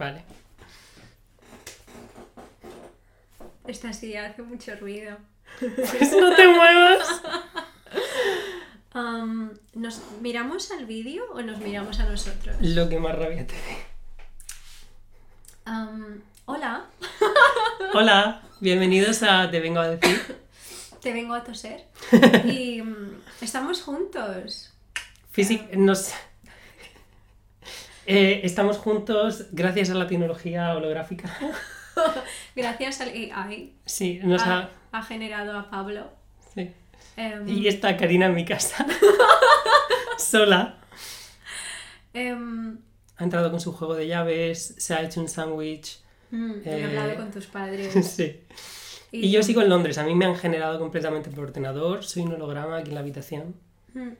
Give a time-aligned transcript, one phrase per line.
[0.00, 0.22] Vale.
[3.66, 5.18] Esta silla hace mucho ruido.
[5.60, 7.20] Pues no te muevas.
[9.74, 12.56] ¿Nos miramos al vídeo o nos miramos a nosotros?
[12.62, 13.76] Lo que más rabia te dé.
[16.46, 16.86] Hola,
[17.92, 20.38] Hola, bienvenidos a Te vengo a decir.
[21.02, 21.84] te vengo a toser.
[22.46, 24.72] Y mm, estamos juntos.
[25.30, 26.14] Físic nos...
[28.06, 31.36] Eh, estamos juntos gracias a la tecnología holográfica.
[32.56, 33.74] Gracias al AI.
[33.84, 34.70] Sí, nos ha, ha...
[34.98, 36.10] ha generado a Pablo.
[36.54, 36.72] sí.
[37.16, 38.86] Em, Y está Karina en mi casa.
[40.18, 40.78] Sola.
[42.14, 42.78] em,
[43.18, 46.00] Ha entrado con su juego de llaves, se ha hecho un sándwich.
[46.30, 47.92] mm, he Eh, hablado con tus padres.
[48.06, 48.40] Sí.
[49.12, 49.98] Y yo sigo en Londres.
[49.98, 52.04] A mí me han generado completamente por ordenador.
[52.04, 53.56] Soy un holograma aquí en la habitación.
[53.92, 54.10] Mm.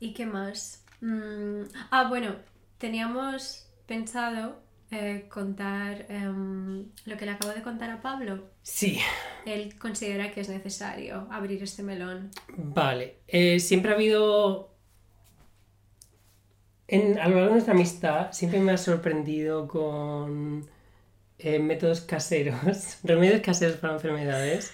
[0.00, 0.81] ¿Y qué más?
[1.02, 2.36] Mm, ah, bueno,
[2.78, 8.50] teníamos pensado eh, contar em, lo que le acabo de contar a Pablo.
[8.62, 9.00] Sí.
[9.44, 12.30] Él considera que es necesario abrir este melón.
[12.56, 13.16] Vale.
[13.26, 14.76] Eh, siempre ha habido...
[16.86, 20.68] En, a lo largo de nuestra amistad siempre me ha sorprendido con
[21.38, 24.72] eh, métodos caseros, remedios caseros para enfermedades.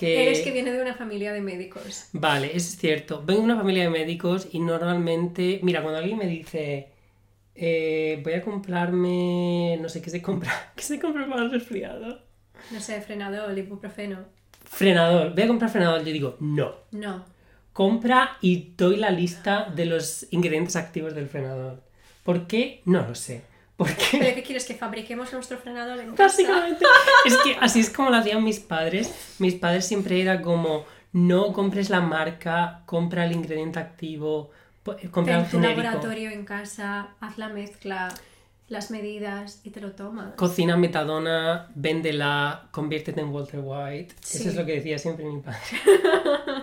[0.00, 0.22] Que...
[0.22, 2.08] Eres que viene de una familia de médicos.
[2.14, 3.22] Vale, eso es cierto.
[3.22, 6.88] Vengo de una familia de médicos y normalmente, mira, cuando alguien me dice,
[7.54, 12.18] eh, voy a comprarme, no sé qué se compra, ¿qué se compra para el resfriado?
[12.70, 14.20] No sé, frenador, ibuprofeno.
[14.64, 16.02] Frenador, voy a comprar frenador.
[16.02, 16.76] Yo digo, no.
[16.92, 17.26] No.
[17.74, 21.82] Compra y doy la lista de los ingredientes activos del frenador.
[22.24, 22.80] ¿Por qué?
[22.86, 23.42] No lo sé.
[23.80, 24.18] ¿Por qué?
[24.18, 24.66] ¿Pero qué quieres?
[24.66, 26.24] ¿Que fabriquemos nuestro frenador en casa?
[26.24, 26.84] Básicamente,
[27.24, 29.10] es que así es como lo hacían mis padres.
[29.38, 34.50] Mis padres siempre era como, no compres la marca, compra el ingrediente activo,
[34.82, 35.82] po- compra el Ten tu genérico.
[35.82, 38.12] laboratorio en casa, haz la mezcla,
[38.68, 40.34] las medidas y te lo tomas.
[40.34, 44.14] Cocina metadona, véndela, conviértete en Walter White.
[44.20, 44.40] Sí.
[44.40, 45.58] Eso es lo que decía siempre mi padre.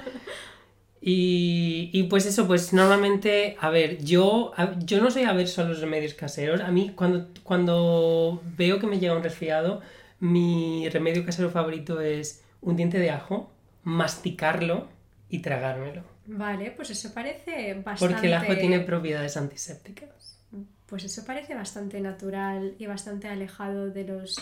[1.00, 5.80] Y, y pues eso, pues normalmente, a ver, yo, yo no soy averso a los
[5.80, 6.62] remedios caseros.
[6.62, 9.82] A mí cuando, cuando veo que me llega un resfriado,
[10.20, 13.52] mi remedio casero favorito es un diente de ajo,
[13.84, 14.88] masticarlo
[15.30, 16.04] y tragármelo.
[16.26, 18.14] Vale, pues eso parece bastante...
[18.14, 20.40] Porque el ajo tiene propiedades antisépticas.
[20.88, 24.38] Pues eso parece bastante natural y bastante alejado de los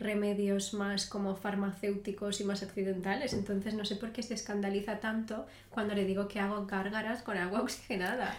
[0.00, 3.32] remedios más como farmacéuticos y más occidentales.
[3.34, 7.36] Entonces no sé por qué se escandaliza tanto cuando le digo que hago gárgaras con
[7.36, 8.34] agua oxigenada.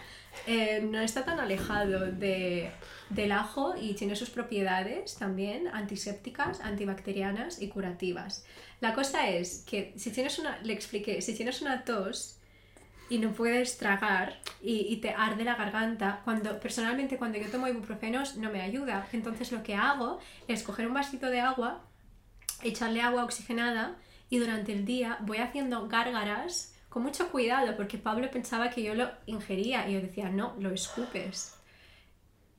[0.46, 2.70] Eh, no está tan alejado de,
[3.10, 8.44] del ajo y tiene sus propiedades también antisépticas, antibacterianas y curativas.
[8.80, 12.38] La cosa es que si tienes una, le expliqué, si tienes una tos
[13.08, 17.68] y no puedes tragar y, y te arde la garganta, cuando personalmente cuando yo tomo
[17.68, 19.06] ibuprofenos no me ayuda.
[19.12, 20.18] Entonces lo que hago
[20.48, 21.82] es coger un vasito de agua,
[22.62, 23.96] echarle agua oxigenada
[24.30, 28.94] y durante el día voy haciendo gárgaras con mucho cuidado porque Pablo pensaba que yo
[28.94, 31.54] lo ingería y yo decía, no, lo escupes.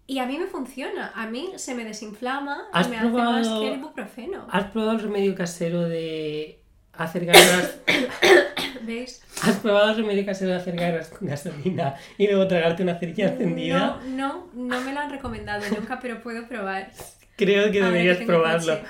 [0.05, 3.13] Y a mí me funciona, a mí se me desinflama ¿Has y me hace más
[3.47, 4.47] probado- que el ibuprofeno.
[4.51, 6.59] ¿Has probado el remedio casero de
[6.93, 7.77] hacer garras
[8.81, 9.21] ¿Veis?
[9.43, 13.99] ¿Has probado el remedio casero de gasolina y luego tragarte una cerilla encendida?
[14.05, 16.91] No, no, no me lo han recomendado nunca, pero puedo probar.
[17.35, 18.79] Creo que Ahora deberías probarlo.
[18.79, 18.87] coche.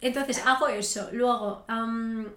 [0.00, 1.08] Entonces hago eso.
[1.12, 1.66] Luego,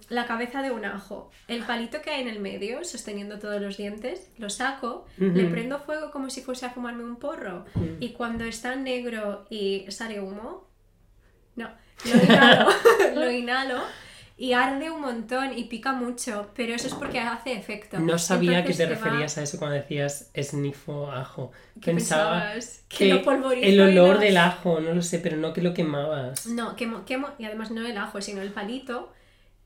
[0.09, 1.29] la cabeza de un ajo.
[1.47, 5.79] El palito que hay en el medio, sosteniendo todos los dientes, lo saco, le prendo
[5.79, 7.65] fuego como si fuese a fumarme un porro.
[7.75, 7.83] Mm.
[7.99, 10.67] Y cuando está negro y sale humo,
[11.55, 11.69] no,
[12.05, 12.69] lo inhalo,
[13.15, 13.81] lo inhalo
[14.43, 17.99] y arde un montón y pica mucho, pero eso es porque hace efecto.
[17.99, 21.51] No sabía que te va- referías a eso cuando decías snifo ajo.
[21.79, 22.81] ¿Qué Pensaba pensabas?
[22.89, 25.75] Que que lo el olor lo- del ajo, no lo sé, pero no que lo
[25.75, 26.47] quemabas.
[26.47, 29.13] No, quemo, quemo, y además no el ajo, sino el palito,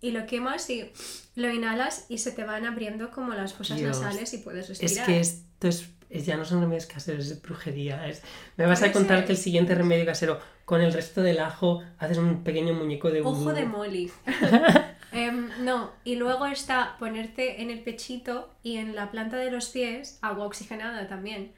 [0.02, 0.92] y lo quemas y
[1.36, 4.02] lo inhalas y se te van abriendo como las fosas Dios.
[4.02, 5.06] nasales y puedes Es respirar.
[5.06, 8.08] que esto es, es- ya no son remedios caseros, es brujería.
[8.08, 8.22] es-
[8.58, 12.18] Me vas a contar que el siguiente remedio casero, con el resto del ajo, haces
[12.18, 14.12] un pequeño muñeco de Ojo de Molly.
[15.12, 19.70] Em, no, y luego está ponerte en el pechito y en la planta de los
[19.70, 21.54] pies agua oxigenada también.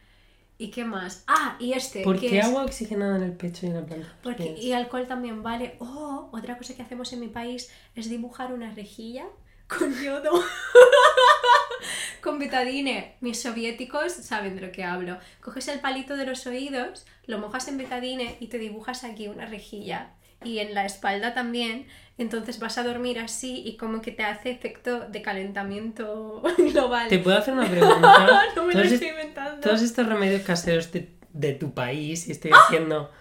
[0.59, 1.23] ¿Y qué más?
[1.27, 2.03] Ah, y este.
[2.03, 4.13] ¿Por qué es- agua oxigenada en el pecho y en la planta?
[4.21, 5.75] Porque, y alcohol también vale.
[5.79, 9.25] Oh, otra cosa que hacemos en mi país es dibujar una rejilla
[9.67, 10.31] con yodo.
[12.21, 13.15] con betadine.
[13.21, 15.17] Mis soviéticos saben de lo que hablo.
[15.41, 19.45] Coges el palito de los oídos, lo mojas en betadine y te dibujas aquí una
[19.45, 20.11] rejilla.
[20.43, 21.87] Y en la espalda también.
[22.19, 27.07] Entonces vas a dormir así y como que te hace efecto de calentamiento global.
[27.09, 28.43] Te puedo hacer una pregunta.
[28.55, 29.61] no me lo ¿Todos, estoy est- inventando.
[29.61, 32.57] todos estos remedios caseros te de tu país y estoy ¡Ah!
[32.65, 33.11] haciendo...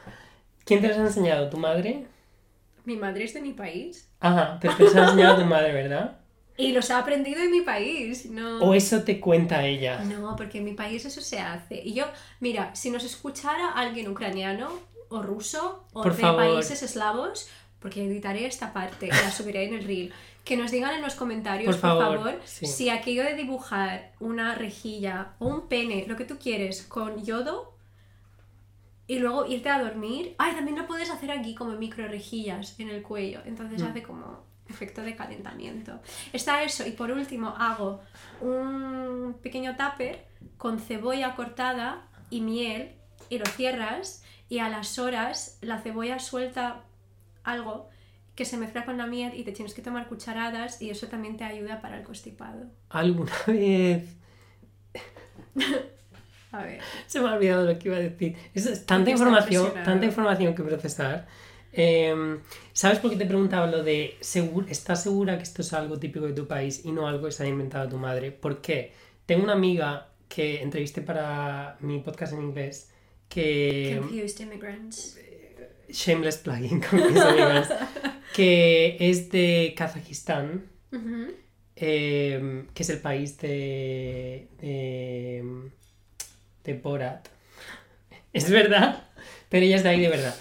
[0.65, 1.51] ¿Quién te los ha enseñado?
[1.51, 2.07] ¿Tu madre?
[2.87, 4.09] Mi madre es de mi país.
[4.21, 6.19] Ajá, pero te los ha enseñado tu madre, ¿verdad?
[6.59, 8.61] Y los ha aprendido en mi país, no.
[8.61, 10.03] ¿O eso te cuenta ella?
[10.05, 11.83] No, porque en mi país eso se hace.
[11.85, 12.07] Y yo,
[12.41, 14.71] mira, si nos escuchara alguien ucraniano
[15.11, 16.37] o ruso o Por de favor.
[16.55, 17.49] países eslavos,
[17.79, 20.13] porque editaré esta parte y la subiré en el reel,
[20.45, 22.67] que nos digan en los comentarios, Por por favor, favor, sí.
[22.67, 27.75] si aquello de dibujar una rejilla o un pene, lo que tú quieres, con yodo
[29.09, 30.35] y luego irte a dormir.
[30.39, 33.41] Ay, también lo puedes hacer aquí como micro rejillas en el cuello.
[33.45, 33.87] Entonces Mm.
[33.87, 36.01] hace como efecto de calentamiento.
[36.33, 36.87] Está eso.
[36.87, 38.01] Y por último hago
[38.41, 40.25] un pequeño tupper
[40.59, 42.93] con cebolla cortada y miel
[43.29, 46.83] y lo cierras y a las horas la cebolla suelta
[47.45, 47.89] algo
[48.35, 51.37] que se mezcla con la miel y te tienes que tomar cucharadas y eso también
[51.37, 52.67] te ayuda para el constipado.
[52.91, 54.17] ¿Alguna vez
[56.53, 56.81] A ver.
[57.07, 58.37] Se me ha olvidado lo que iba a decir.
[58.55, 61.27] Es, tanta Porque información, tanta información que procesar.
[61.79, 62.39] Eh,
[62.73, 66.27] ¿Sabes por qué te preguntaba lo de segur- ¿estás segura que esto es algo típico
[66.27, 68.33] de tu país y no algo que se haya inventado tu madre?
[68.33, 68.93] ¿Por qué?
[69.27, 72.91] Tengo una amiga que entrevisté para mi podcast en inglés
[73.29, 75.19] que Confused immigrants.
[75.89, 77.69] shameless plugging con mis amigas
[78.35, 80.65] que es de Kazajistán
[81.77, 85.45] eh, que es el país de, de,
[86.65, 87.29] de Borat.
[88.33, 89.05] Es verdad,
[89.49, 90.35] pero ella es de ahí de verdad.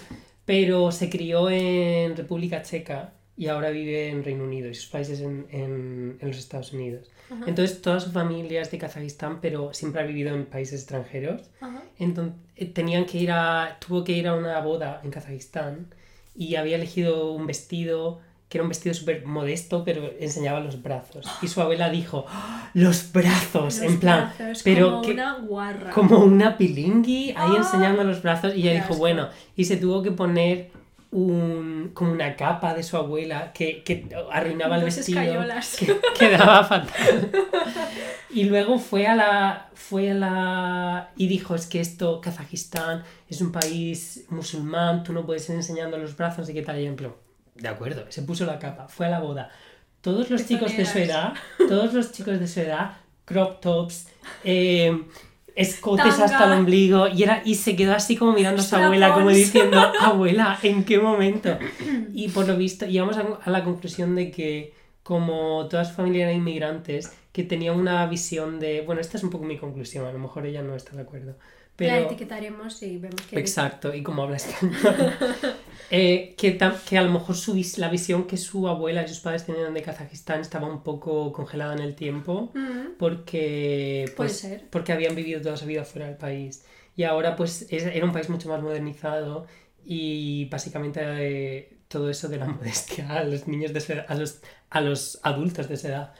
[0.46, 5.20] Pero se crió en República Checa y ahora vive en Reino Unido y sus países
[5.20, 7.10] en, en- en los Estados Unidos.
[7.46, 11.42] Entonces toda su familia es de Kazajistán, pero siempre ha vivido en países extranjeros.
[11.60, 11.82] Ajá.
[11.98, 12.34] Entonces
[12.72, 15.88] tenían que ir a, tuvo que ir a una boda en Kazajistán
[16.36, 21.26] y había elegido un vestido que era un vestido súper modesto, pero enseñaba los brazos.
[21.42, 22.70] Y su abuela dijo, ¡Ah!
[22.74, 25.90] los brazos, Los en plan, brazos, pero como que- una guarra.
[25.90, 27.54] como una pilingui ahí Ah.
[27.58, 28.96] enseñando los brazos y ella dijo, asco.
[28.98, 30.70] bueno, y se tuvo que poner
[31.12, 35.20] un, como una capa de su abuela que, que arruinaba el Dos vestido.
[35.78, 35.88] Que
[36.18, 37.30] quedaba fatal.
[38.30, 39.70] Y luego fue a la.
[39.74, 41.10] fue a la.
[41.16, 45.96] y dijo, es que esto, Kazajistán, es un país musulmán, tú no puedes ir enseñando
[45.96, 46.78] los brazos y qué tal.
[46.80, 47.12] Y en plan,
[47.58, 49.50] de acuerdo, se puso la capa, fue a la boda.
[50.00, 52.92] Todos los chicos de su edad, todos los chicos de su edad,
[53.24, 54.08] crop tops,
[54.44, 55.04] eh,
[55.56, 56.24] escotes Tanga.
[56.24, 59.30] hasta el ombligo, y, era, y se quedó así como mirando a su abuela, como
[59.30, 61.58] diciendo, abuela, ¿en qué momento?
[62.12, 66.24] Y por lo visto, llegamos a, a la conclusión de que, como toda su familia
[66.24, 68.80] eran inmigrantes, que tenían una visión de.
[68.80, 71.36] Bueno, esta es un poco mi conclusión, a lo mejor ella no está de acuerdo.
[71.78, 72.06] La Pero.
[72.06, 74.74] etiquetaremos y vemos que Exacto, y como habla español.
[75.88, 76.58] Eh, que,
[76.88, 79.72] que a lo mejor su vis- la visión que su abuela y sus padres tenían
[79.72, 84.64] de Kazajistán estaba un poco congelada en el tiempo Mm, porque, Puede pues, ser.
[84.68, 86.64] porque habían vivido toda su vida fuera del país.
[86.96, 89.46] Y ahora pues es- era un país mucho más modernizado
[89.84, 94.14] y básicamente eh, todo eso de la modestia a los niños de esa edad, a
[94.16, 94.40] los,
[94.70, 96.14] a los adultos de esa edad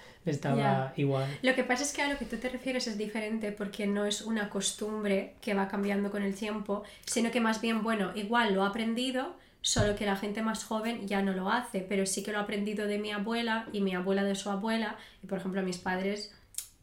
[0.57, 0.93] Ya.
[0.97, 1.39] igual.
[1.43, 4.05] Lo que pasa es que a lo que tú te refieres es diferente porque no
[4.05, 8.55] es una costumbre que va cambiando con el tiempo, sino que más bien, bueno, igual
[8.55, 12.23] lo ha aprendido, solo que la gente más joven ya no lo hace, pero sí
[12.23, 15.39] que lo ha aprendido de mi abuela y mi abuela de su abuela, y por
[15.39, 16.33] ejemplo mis padres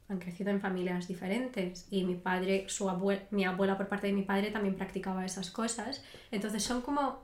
[0.10, 4.14] han crecido en familias diferentes y mi padre, su abuela, mi abuela por parte de
[4.14, 7.24] mi padre también practicaba esas cosas, entonces son como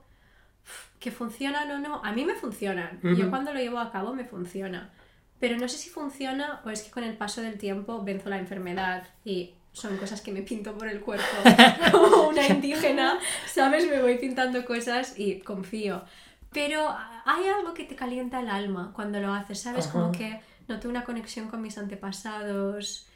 [0.98, 4.24] que funcionan o no, a mí me funcionan, yo cuando lo llevo a cabo me
[4.24, 4.90] funciona.
[5.40, 8.38] Pero no sé si funciona o es que con el paso del tiempo venzo la
[8.38, 11.24] enfermedad y son cosas que me pinto por el cuerpo
[11.90, 13.88] como una indígena, ¿sabes?
[13.88, 16.04] Me voy pintando cosas y confío.
[16.52, 16.94] Pero
[17.24, 19.86] hay algo que te calienta el alma cuando lo haces, ¿sabes?
[19.86, 23.06] Como que noto una conexión con mis antepasados,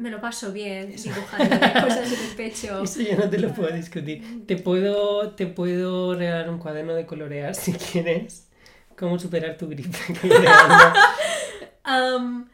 [0.00, 2.82] me lo paso bien dibujando cosas en el pecho.
[2.82, 4.46] Eso yo no te lo puedo discutir.
[4.46, 8.48] Te puedo, te puedo regalar un cuaderno de colorear si quieres.
[9.00, 9.96] Cómo superar tu gripe.
[11.84, 12.48] Am,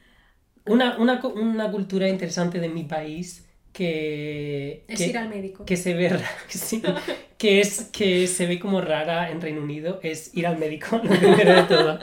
[0.67, 5.65] Una, una, una cultura interesante de mi país que, es que, ir al médico.
[5.65, 6.83] que se ve sí,
[7.37, 11.11] que es que se ve como rara en Reino Unido es ir al médico lo
[11.11, 11.99] primero de todo.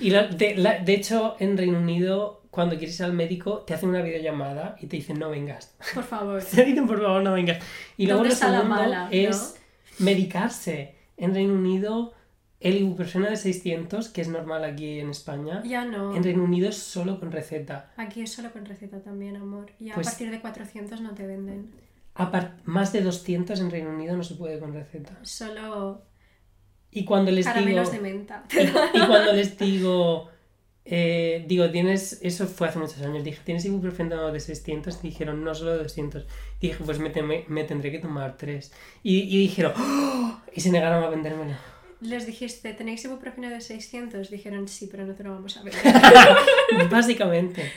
[0.00, 3.74] Y la- de, la- de hecho en Reino Unido cuando quieres ir al médico te
[3.74, 6.42] hacen una videollamada y te dicen no vengas Por favor.
[6.42, 7.58] te dicen por favor no vengas
[7.96, 9.56] y luego ¿Dónde lo segundo mala, es
[9.98, 10.94] medicarse.
[11.18, 12.14] En Reino Unido
[12.62, 16.14] el ibuprofeno de 600 que es normal aquí en España Ya no.
[16.16, 19.66] en Reino Unido es solo con receta Aquí es solo con receta también, amor.
[19.80, 21.70] Y a Pues- partir de 400 no te venden.
[22.64, 25.18] Más de 200 en Reino Unido no se puede con receta.
[25.22, 26.02] Solo
[26.90, 28.44] Y cuando les digo, caramelos de menta.
[28.52, 30.28] y, y cuando les digo,
[30.84, 34.98] eh, digo, tienes, eso fue hace muchos años, dije, ¿tienes ibuprofeno de 600?
[35.02, 36.26] Y dijeron, no, solo de 200.
[36.60, 38.72] dije, pues me, te- me tendré que tomar tres.
[39.02, 40.38] Y, y dijeron, ¡Oh!
[40.54, 41.54] y se negaron a vendérmelo.
[42.02, 44.28] Les dijiste, ¿tenéis ibuprofeno de 600?
[44.28, 45.74] Dijeron, sí, pero no te lo vamos a ver.
[46.90, 47.70] Básicamente.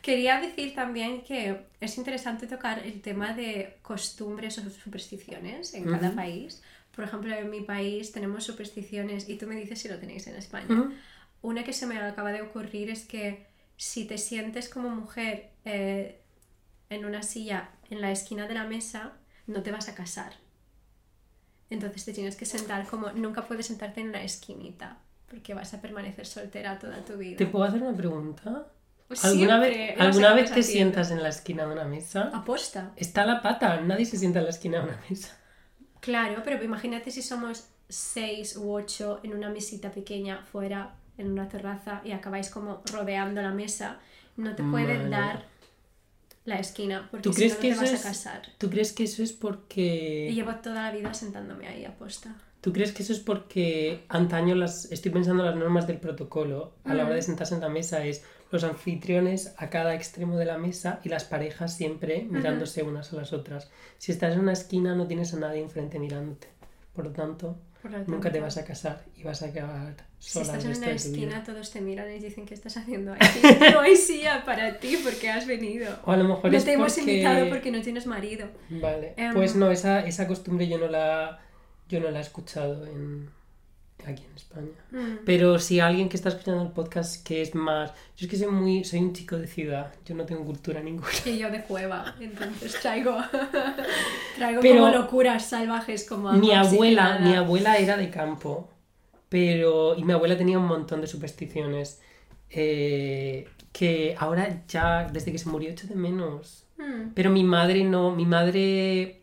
[0.00, 6.14] Quería decir también que es interesante tocar el tema de costumbres o supersticiones en cada
[6.14, 6.62] país.
[6.94, 10.36] Por ejemplo, en mi país tenemos supersticiones y tú me dices si lo tenéis en
[10.36, 10.92] España.
[11.40, 16.20] Una que se me acaba de ocurrir es que si te sientes como mujer eh,
[16.90, 19.14] en una silla en la esquina de la mesa,
[19.46, 20.41] no te vas a casar.
[21.72, 25.80] Entonces te tienes que sentar como nunca puedes sentarte en la esquinita porque vas a
[25.80, 27.38] permanecer soltera toda tu vida.
[27.38, 28.66] ¿Te puedo hacer una pregunta?
[29.08, 30.92] Pues ¿Alguna vez, ¿alguna vez te haciendo.
[30.92, 32.30] sientas en la esquina de una mesa?
[32.34, 32.92] Aposta.
[32.96, 35.36] Está la pata, nadie se sienta en la esquina de una mesa.
[36.00, 41.48] Claro, pero imagínate si somos seis u ocho en una mesita pequeña fuera, en una
[41.48, 44.00] terraza, y acabáis como rodeando la mesa,
[44.36, 45.10] no te pueden Vale.
[45.10, 45.46] dar
[46.44, 48.42] la esquina, porque ¿Tú si crees no, no que te eso vas es- a casar.
[48.58, 50.30] ¿Tú crees que eso es Y porque...
[50.34, 52.34] llevo toda la vida sentándome ahí aposta.
[52.60, 54.90] ¿Tú crees que eso es porque antaño las...
[54.92, 57.24] Estoy pensando en las normas del protocolo a la hora de Mm.
[57.24, 58.22] sentarse en la mesa es
[58.52, 63.16] los anfitriones a cada extremo de la mesa y las parejas siempre mirándose unas a
[63.16, 63.70] las otras.
[63.98, 66.48] Si estás en una esquina no tienes a nadie enfrente mirándote.
[66.92, 67.56] Por lo tanto,
[68.06, 70.90] nunca te vas a casar y vas a quedar Si sola estás el en una
[70.92, 73.40] esquina, todos te miran y dicen ¿qué estás haciendo aquí?
[73.72, 75.98] No hay silla para ti porque has venido.
[76.04, 77.10] O a lo mejor No es te hemos porque...
[77.12, 78.48] invitado porque no tienes marido.
[78.70, 81.40] Vale, Em, pues no, esa, esa costumbre yo no la,
[81.88, 83.28] yo no la he escuchado en,
[84.06, 84.68] aquí en España.
[84.90, 85.24] Mm.
[85.24, 87.90] Pero si alguien que está escuchando el podcast que es más...
[88.16, 88.84] Yo es que soy muy...
[88.84, 91.08] Soy un chico de ciudad, yo no tengo cultura ninguna.
[91.24, 93.16] Y yo de cueva, entonces traigo,
[94.36, 98.70] traigo Pero- como locuras salvajes como Mi abuela, mi abuela era de campo,
[99.28, 99.96] pero...
[99.96, 102.00] Y mi abuela tenía un montón de supersticiones
[102.50, 106.66] eh, que ahora ya, desde que se murió, echo de menos.
[106.76, 107.12] Mm.
[107.14, 109.21] Pero mi madre no, mi madre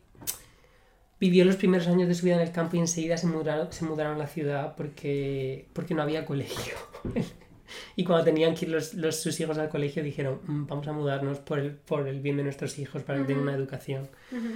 [1.20, 3.86] vivió los primeros años de su vida en el campo y enseguida se mudaron, se
[3.86, 6.76] mudaron a la ciudad porque, porque no había colegio.
[7.96, 10.94] y cuando tenían que ir los, los- sus hijos al colegio dijeron, "Mm, vamos a
[10.94, 14.08] mudarnos por el, por el bien de nuestros hijos para que tengan una educación.
[14.32, 14.50] Ujú.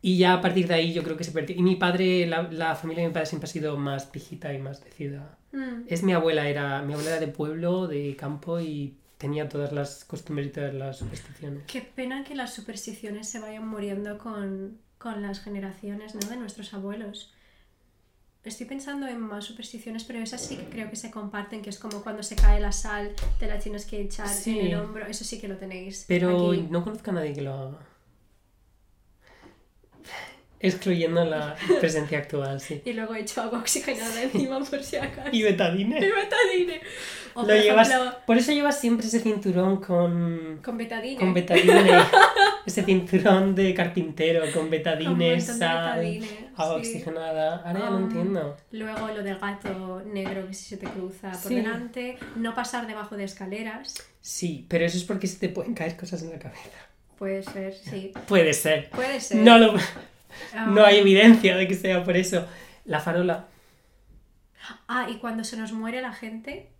[0.00, 1.56] Y ya a partir de ahí yo creo que se perdió.
[1.56, 4.58] Y mi padre, la, la familia de mi padre siempre ha sido más pijita y
[4.58, 5.38] más de ciudad.
[5.52, 5.82] Mm.
[5.88, 10.04] Es mi abuela, era, mi abuela era de pueblo, de campo y tenía todas las
[10.04, 11.64] costumbres y todas las supersticiones.
[11.66, 16.20] Qué pena que las supersticiones se vayan muriendo con, con las generaciones ¿no?
[16.28, 17.32] de nuestros abuelos.
[18.44, 21.78] Estoy pensando en más supersticiones, pero esas sí que creo que se comparten, que es
[21.78, 24.58] como cuando se cae la sal, te la tienes que echar Sí.
[24.58, 26.04] en el hombro, eso sí que lo tenéis.
[26.08, 26.66] Pero aquí.
[26.70, 27.78] no conozco a nadie que lo haga.
[30.60, 32.82] Excluyendo la presencia actual, sí.
[32.84, 35.28] Y luego echo agua oxigenada encima por si acaso.
[35.32, 35.98] Y betadine.
[35.98, 36.80] Y betadine.
[37.34, 41.16] O Lo por llevas, ejemplo, por eso llevas siempre ese cinturón con, con betadine.
[41.20, 41.90] con betadine.
[42.66, 46.80] ese cinturón de carpintero con Con betadine, un montón de sal, betadine, agua sí.
[46.88, 47.56] oxigenada.
[47.64, 48.56] Ahora ya lo Um, entiendo.
[48.72, 51.54] Luego lo del gato negro que si se te cruza por Sí.
[51.54, 52.18] delante.
[52.36, 53.94] No pasar debajo de escaleras.
[54.20, 56.70] Sí, pero eso es porque se te pueden caer cosas en la cabeza.
[57.16, 58.12] Puede ser, sí.
[58.26, 58.90] Puede ser.
[58.90, 59.38] Puede ser.
[59.38, 59.74] No, lo,
[60.68, 62.46] no hay evidencia de que sea por eso.
[62.84, 63.46] La farola.
[64.86, 66.72] Ah, y cuando se nos muere la gente,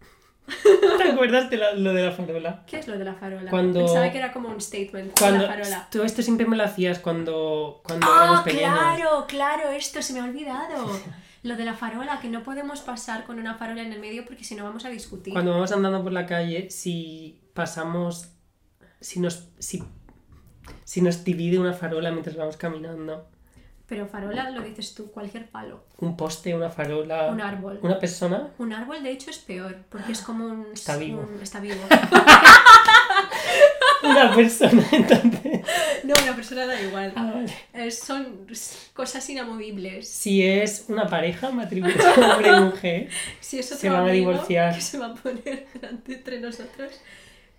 [0.98, 2.64] ¿Te acuerdas de la- lo de la farola?
[2.66, 3.50] ¿qué es lo de la farola?
[3.50, 5.18] Cuando- Pensaba que era como un statement.
[5.18, 5.88] Cuando, La farola.
[5.90, 8.70] Todo esto siempre me lo hacías cuando, cuando éramos Ah, pequeños.
[8.78, 10.88] claro, claro, esto se me ha olvidado.
[11.42, 14.42] Lo de la farola, que no podemos pasar con una farola en el medio porque
[14.42, 15.32] si no vamos a discutir.
[15.34, 18.30] Cuando vamos andando por la calle, si pasamos,
[19.00, 19.84] si nos, si,
[20.84, 23.28] si nos divide una farola mientras vamos caminando,
[23.88, 25.82] Pero farola lo dices tú, cualquier palo.
[26.00, 27.78] un poste, una farola, Un árbol.
[27.82, 30.66] una persona, Un árbol, de hecho, es peor, porque es como un...
[30.74, 31.20] Está vivo.
[31.34, 31.80] un- está vivo.
[34.02, 35.60] una persona, entonces.
[36.04, 37.12] no, una persona da igual.
[37.16, 37.52] Ah, vale.
[37.72, 38.46] Eh, son
[38.94, 40.08] cosas inamovibles.
[40.08, 43.08] Si es una pareja, matrimonio, hombre y mujer,
[43.40, 44.74] Si es otro Se van a divorciar.
[44.74, 46.92] que se va a poner delante entre nosotros,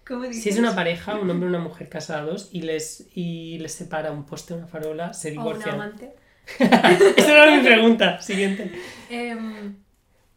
[0.09, 0.43] ¿cómo dices?
[0.43, 4.11] si es una pareja, un hombre y una mujer casados y les, y les separa
[4.11, 5.75] un poste, una farola, se O un divorcian.
[5.75, 6.15] amante.
[6.59, 8.19] Esa era mi pregunta.
[8.21, 8.71] Siguiente.
[9.09, 9.75] Em,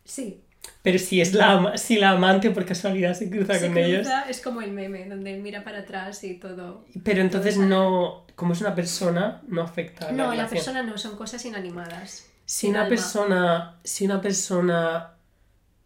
[0.04, 0.38] sí.
[0.82, 4.06] Pero si es la, si la amante por casualidad se cruza Se con ellos.
[4.28, 6.84] es como el meme, donde mira para atrás y todo.
[7.02, 10.82] Pero entonces Todo no, como es una persona, no afecta a la No, la persona
[10.82, 12.26] no, son cosas inanimadas.
[12.44, 12.88] Si sin una alma.
[12.90, 15.12] persona, si una persona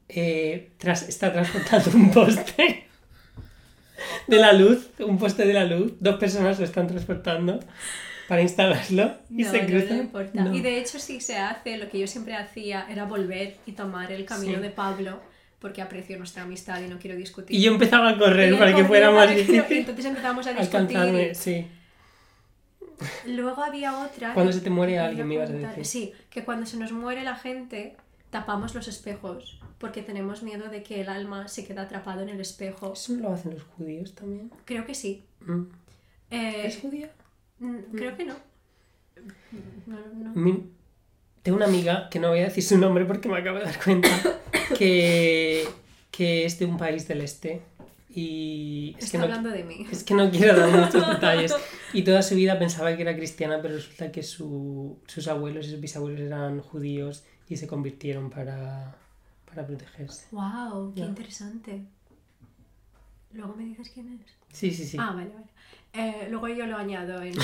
[0.09, 2.86] eh, tras- está transportando un poste
[4.27, 7.61] de la luz, un poste de la luz, dos personas lo están transportando
[8.29, 9.97] para instalarlo y No, se no, cruzan.
[9.97, 10.43] no importa.
[10.45, 10.55] no.
[10.55, 14.11] Y de hecho, si se hace, lo que yo siempre hacía era volver y tomar
[14.13, 14.61] el camino Sí.
[14.63, 15.21] de Pablo
[15.61, 17.57] porque aprecio nuestra amistad y no quiero discutir.
[17.57, 20.77] Y yo empezaba a correr Y para que fuera más difícil Entonces empezamos a discutir.
[20.77, 21.35] alcanzarme.
[21.35, 21.67] Sí.
[23.27, 24.33] Luego había otra.
[24.33, 25.85] Cuando se te muere alguien, me ibas a decir.
[25.85, 27.95] Sí, que cuando se nos muere la gente,
[28.31, 32.41] tapamos los espejos porque tenemos miedo de que el alma se quede atrapado en el
[32.41, 32.93] espejo.
[32.95, 34.51] ¿Eso lo hacen los judíos también?
[34.65, 35.25] Creo que sí.
[35.41, 35.63] Mm.
[36.31, 37.11] Eh, ¿Es judía?
[37.61, 38.35] mm, creo que no.
[39.87, 40.33] No, no.
[40.35, 40.65] Mi-
[41.43, 43.83] Tengo una amiga, que no voy a decir su nombre porque me acabo de dar
[43.83, 44.09] cuenta,
[44.79, 45.67] que,
[46.11, 47.63] que es de un país del este.
[48.11, 49.87] Y es Está que, no, hablando de mí.
[49.93, 51.55] es que no quiero dar muchos detalles.
[51.93, 55.71] Y toda su vida pensaba que era cristiana, pero resulta que su- sus abuelos y
[55.73, 58.95] sus bisabuelos eran judíos y se convirtieron para,
[59.49, 60.27] para protegerse.
[60.33, 60.95] ¡Wow!
[60.95, 61.83] ¡Qué interesante!
[63.33, 64.33] Luego me dices quién es.
[64.57, 64.97] Sí, sí, sí.
[65.01, 65.47] Ah, vale, vale.
[65.93, 67.35] Eh, luego yo lo añado en...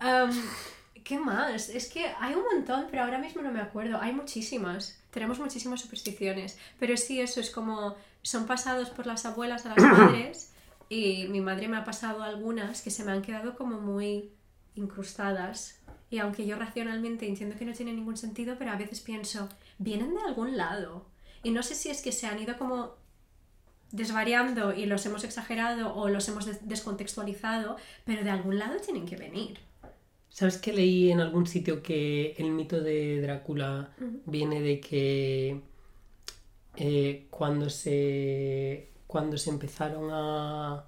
[0.00, 0.30] Am,
[1.04, 1.68] ¿Qué más?
[1.68, 3.98] Es que hay un montón, pero ahora mismo no me acuerdo.
[4.00, 4.98] Hay muchísimas.
[5.10, 6.58] Tenemos muchísimas supersticiones.
[6.80, 7.94] Pero sí, eso es como...
[8.22, 10.50] Son pasados por las abuelas a las madres
[10.88, 14.30] y mi madre me ha pasado algunas que se me han quedado como muy
[14.76, 15.78] incrustadas.
[16.10, 20.14] Y aunque yo racionalmente entiendo que no tiene ningún sentido, pero a veces pienso, vienen
[20.14, 21.06] de algún lado.
[21.42, 22.94] Y no sé si es que se han ido como
[23.90, 29.06] desvariando y los hemos exagerado o los hemos des- descontextualizado, pero de algún lado tienen
[29.06, 29.58] que venir.
[30.30, 33.90] ¿Sabes que leí en algún sitio que el mito de Drácula
[34.26, 35.60] viene de que
[36.76, 40.86] eh, cuando se cuando se empezaron a,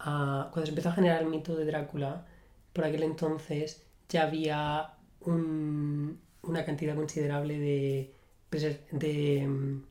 [0.00, 2.26] a- cuando se empezó a generar el mito de Drácula
[2.72, 8.12] por aquel entonces ya había un- una cantidad considerable de,
[8.92, 9.82] de mm,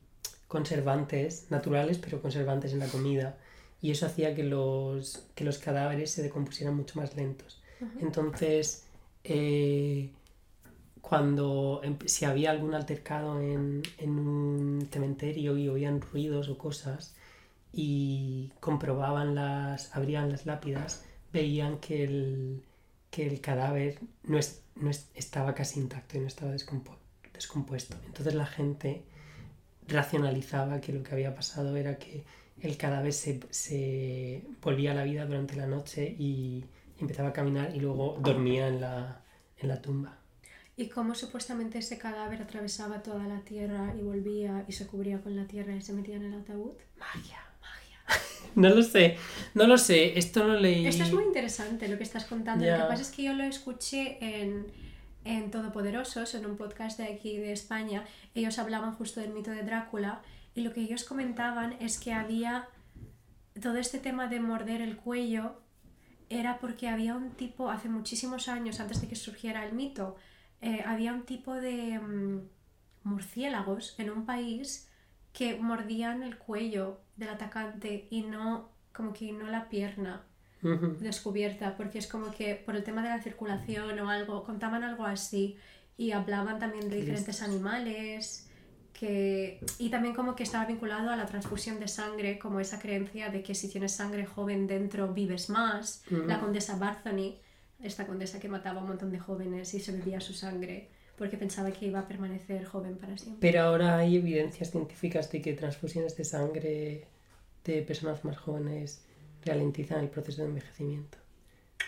[0.48, 3.36] conservantes naturales pero conservantes en la comida.
[3.82, 7.62] Y eso hacía que los, que los cadáveres se decompusieran mucho más lentos.
[8.00, 8.86] Entonces,
[9.22, 10.10] eh,
[11.02, 17.14] cuando em- si había algún altercado en, en un cementerio y oían ruidos o cosas
[17.72, 22.62] y comprobaban las, abrían las lápidas, veían que el,
[23.10, 26.98] que el cadáver no, es- no es- estaba casi intacto y no estaba descompo-
[27.32, 27.96] descompuesto.
[28.06, 29.04] Entonces la gente
[29.88, 32.24] racionalizaba que lo que había pasado era que
[32.60, 36.64] el cadáver se, se volvía a la vida durante la noche y
[36.98, 39.22] empezaba a caminar y luego dormía en la,
[39.58, 40.18] en la tumba.
[40.78, 45.34] Y cómo supuestamente ese cadáver atravesaba toda la tierra y volvía y se cubría con
[45.36, 46.72] la tierra y se metía en el ataúd.
[46.98, 47.38] Magia.
[48.56, 49.18] No lo sé,
[49.52, 50.86] no lo sé, esto lo leí.
[50.86, 52.64] Esto es muy interesante lo que estás contando.
[52.64, 54.66] Lo que pasa es que yo lo escuché en,
[55.24, 58.06] en Todopoderosos, en un podcast de aquí de España.
[58.34, 60.22] Ellos hablaban justo del mito de Drácula
[60.54, 62.66] y lo que ellos comentaban es que había
[63.60, 65.60] todo este tema de morder el cuello
[66.28, 70.16] era porque había un tipo, hace muchísimos años, antes de que surgiera el mito,
[70.60, 72.48] eh, había un tipo de mm,
[73.04, 74.85] murciélagos en un país
[75.36, 80.24] que mordían el cuello del atacante y no, como que no la pierna
[80.98, 85.04] descubierta, porque es como que por el tema de la circulación o algo, contaban algo
[85.04, 85.58] así
[85.98, 88.48] y hablaban también de diferentes animales
[88.94, 93.28] que y también como que estaba vinculado a la transfusión de sangre, como esa creencia
[93.28, 96.02] de que si tienes sangre joven dentro vives más.
[96.08, 97.34] La condesa Barthony,
[97.78, 101.36] esta condesa que mataba a un montón de jóvenes y se bebía su sangre porque
[101.36, 103.40] pensaba que iba a permanecer joven para siempre.
[103.40, 107.06] Pero ahora hay evidencias científicas de que transfusiones de sangre
[107.64, 109.02] de personas más jóvenes
[109.44, 111.18] ralentizan el proceso de envejecimiento.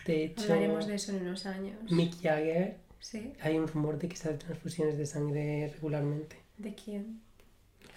[0.07, 1.77] De hecho, Hablaremos de eso en unos años.
[1.91, 3.33] Mick Jagger, ¿Sí?
[3.41, 6.37] hay un rumor de que se hace transfusiones de sangre regularmente.
[6.57, 7.21] ¿De quién?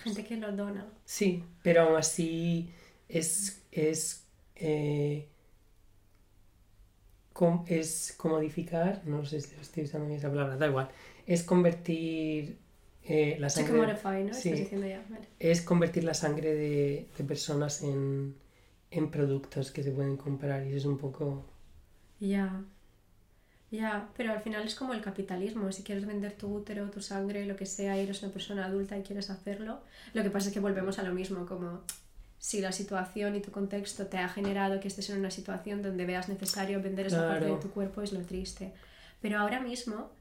[0.04, 0.86] Gente que lo dona.
[1.06, 2.72] Sí, pero aún así
[3.08, 5.28] es, es, eh,
[7.34, 10.90] com- es comodificar, no sé si estoy usando esa palabra, da igual,
[11.28, 12.58] es convertir
[13.04, 14.34] eh, la sangre, modify, ¿no?
[14.34, 14.68] sí.
[14.72, 15.28] Ya, vale.
[15.40, 18.36] es convertir la sangre de, de personas en,
[18.92, 21.46] en productos que se pueden comprar y eso es un poco...
[22.20, 22.64] Ya.
[23.72, 25.72] Ya, pero al final es como el capitalismo.
[25.72, 28.98] Si quieres vender tu útero, tu sangre, lo que sea, y eres una persona adulta
[28.98, 29.80] y quieres hacerlo,
[30.14, 31.82] lo que pasa es que volvemos a lo mismo, como
[32.38, 36.06] si la situación y tu contexto te ha generado que estés en una situación donde
[36.06, 38.74] veas necesario vender esa parte de tu cuerpo, es lo triste.
[39.22, 40.12] Pero ahora mismo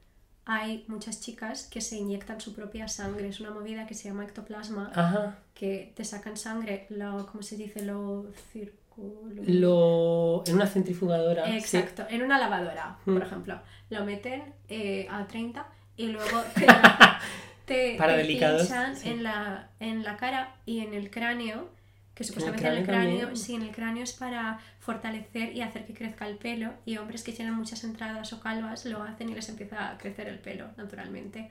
[0.45, 3.27] hay muchas chicas que se inyectan su propia sangre.
[3.27, 7.57] Es una movida que se llama ectoplasma, Ajá, que te sacan sangre, lo, ¿cómo se
[7.57, 7.83] dice?
[7.85, 9.41] Lo circulo...
[9.45, 10.43] lo...
[10.47, 11.45] en una centrifugadora...
[11.45, 11.57] sí.
[11.57, 13.13] Exacto, en una lavadora, Mm.
[13.13, 13.59] por ejemplo.
[13.89, 15.65] Lo meten eh, a 30
[15.97, 16.65] y luego te,
[17.65, 19.09] te, Para te delicados, sí.
[19.09, 21.69] en, la, en la cara y en el cráneo,
[22.13, 25.85] que supuestamente en el cráneo cráneo, sí, en el cráneo es para fortalecer y hacer
[25.85, 29.33] que crezca el pelo y hombres que tienen muchas entradas o calvas lo hacen y
[29.33, 31.49] les empieza a crecer el pelo naturalmente.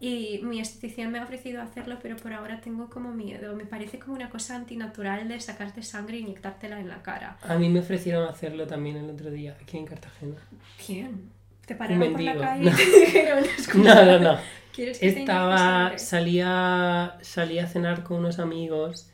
[0.00, 3.56] Y mi esteticien me ha ofrecido hacerlo, pero por ahora tengo como miedo.
[3.56, 7.36] Me parece como una cosa antinatural de sacarte sangre e inyectártela en la cara.
[7.42, 10.36] A mí me ofrecieron hacerlo también el otro día, aquí en Cartagena.
[10.84, 11.30] ¿Quién?
[11.66, 12.70] ¿Te pararon por la calle no.
[12.70, 14.38] y te dijeron, No, no, no.
[14.72, 19.10] ¿quieres que te inyecte Estaba, salía, salía a cenar con unos amigos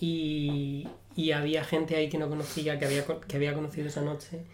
[0.00, 4.44] y, y había gente ahí que no conocía, que había, que había conocido esa noche.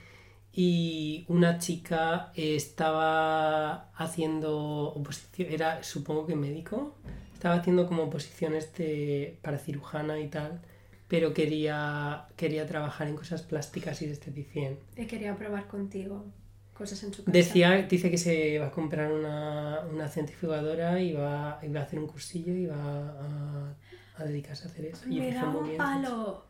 [0.55, 6.95] Y una chica estaba haciendo oposición, era supongo que médico,
[7.33, 10.61] estaba haciendo como oposiciones de, para cirujana y tal,
[11.09, 14.79] pero quería, quería trabajar en cosas plásticas y de esteticien.
[14.97, 16.27] Y quería probar contigo
[16.75, 17.33] cosas en su casa.
[17.37, 21.83] Decía, dice que se va a comprar una, una centrifugadora y va, y va a
[21.85, 23.75] hacer un cursillo y va a,
[24.17, 25.09] a dedicarse a hacer eso.
[25.09, 26.45] Y Me da un palo.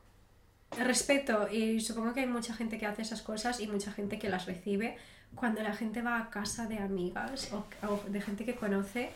[0.78, 4.30] Respeto, y supongo que hay mucha gente que hace esas cosas y mucha gente que
[4.30, 4.96] las recibe.
[5.34, 9.10] Cuando la gente va a casa de amigas o, o de gente que conoce,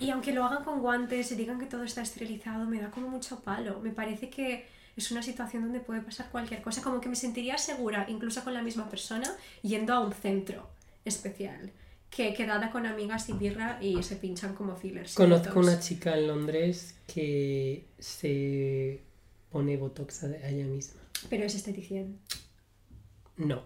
[0.00, 3.08] y aunque lo hagan con guantes y digan que todo está esterilizado, me da como
[3.08, 3.80] mucho palo.
[3.80, 7.58] Me parece que es una situación donde puede pasar cualquier cosa, como que me sentiría
[7.58, 9.30] segura, incluso con la misma persona,
[9.62, 10.68] yendo a un centro
[11.04, 11.70] especial.
[12.10, 15.14] Que quedada con amigas y birra y se pinchan como fillers.
[15.14, 19.00] Conozco una chica en Londres que se
[19.50, 21.00] pone botox a a ella misma.
[21.28, 22.18] Pero es esteticien.
[23.36, 23.62] No.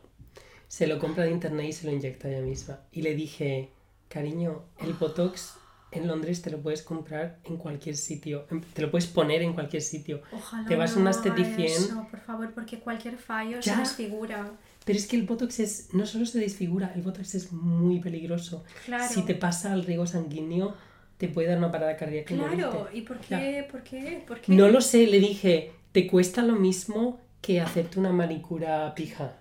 [0.67, 2.81] Se lo compra de internet y se lo inyecta a ella misma.
[2.93, 3.71] Y le dije,
[4.09, 5.55] cariño, el botox
[5.91, 8.47] en Londres te lo puedes comprar en cualquier sitio.
[8.75, 10.23] Te lo puedes poner en cualquier sitio.
[10.33, 11.67] Ojalá Te vas a no una haga esteticien.
[11.85, 13.79] eso, por favor, porque cualquier fallo se Ya.
[13.79, 14.53] desfigura.
[14.85, 18.65] Pero es que el botox es, no solo se desfigura, el botox es muy peligroso.
[18.87, 19.05] Claro.
[19.13, 20.75] Si te pasa al riego sanguíneo,
[21.19, 22.33] te puede dar una parada cardíaca.
[22.33, 22.97] y Claro, morirte.
[22.97, 23.63] ¿y por qué?
[23.67, 23.69] Ya.
[23.71, 24.25] ¿Por qué?
[24.27, 24.53] ¿Por qué?
[24.55, 29.37] No lo sé, le dije, te cuesta lo mismo que hacerte una manicura pija.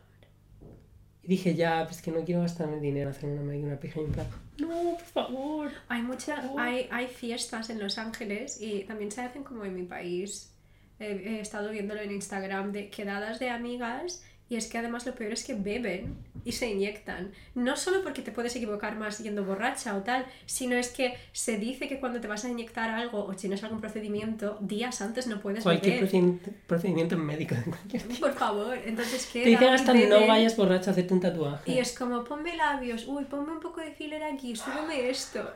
[1.24, 4.00] Y dije, ya, pues que no quiero gastarme dinero hacer una manicura pija.
[4.02, 4.28] Y en plan,
[4.60, 5.72] no, por favor.
[5.88, 6.60] Hay, mucha, Oh.
[6.60, 10.52] hay, hay fiestas en Los Ángeles y también se hacen como en mi país.
[11.00, 15.14] Eh, he estado viéndolo en Instagram de quedadas de amigas y es que además lo
[15.14, 17.32] peor es que beben y se inyectan.
[17.56, 21.58] No solo porque te puedes equivocar más yendo borracha o tal, sino es que se
[21.58, 25.42] dice que cuando te vas a inyectar algo o tienes algún procedimiento, días antes no
[25.42, 26.10] puedes Cualquier beber.
[26.10, 28.20] procedimiento, procedimiento médico de cualquier tipo.
[28.28, 31.72] Por favor, entonces queda Te dicen y hasta no vayas borracho a hacerte un tatuaje.
[31.72, 35.52] Y es como, ponme labios, uy, ponme un poco de filler aquí, súbeme esto.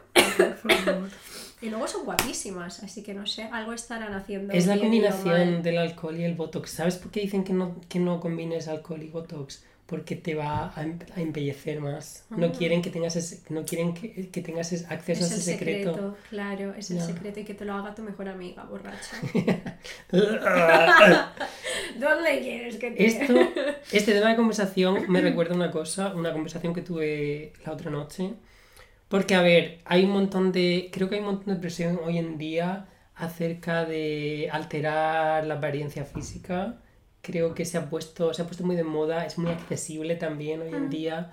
[1.61, 4.53] Y luego son guapísimas, así que no sé, algo estarán haciendo.
[4.53, 6.71] Es la combinación del alcohol y el botox.
[6.71, 9.63] ¿Sabes por qué dicen que no, que no combines alcohol y botox?
[9.85, 12.23] Porque te va a, em- a embellecer más.
[12.29, 12.51] No Ah.
[12.57, 15.51] quieren que tengas ese- no quieren que, que tengas ese- acceso Es a el ese
[15.51, 15.89] secreto.
[15.93, 17.05] secreto, claro, es el Ya.
[17.07, 19.17] secreto y que te lo haga tu mejor amiga borracha.
[19.33, 20.13] Esto,
[21.99, 23.05] ¿Dónde quieres que te
[23.91, 28.33] este tema de conversación me recuerda una cosa, una conversación que tuve la otra noche.
[29.11, 30.89] Porque, a ver, hay un montón de.
[30.93, 36.05] Creo que hay un montón de presión hoy en día acerca de alterar la apariencia
[36.05, 36.79] física.
[37.21, 40.61] Creo que se ha puesto, se ha puesto muy de moda, es muy accesible también
[40.61, 41.31] hoy en día.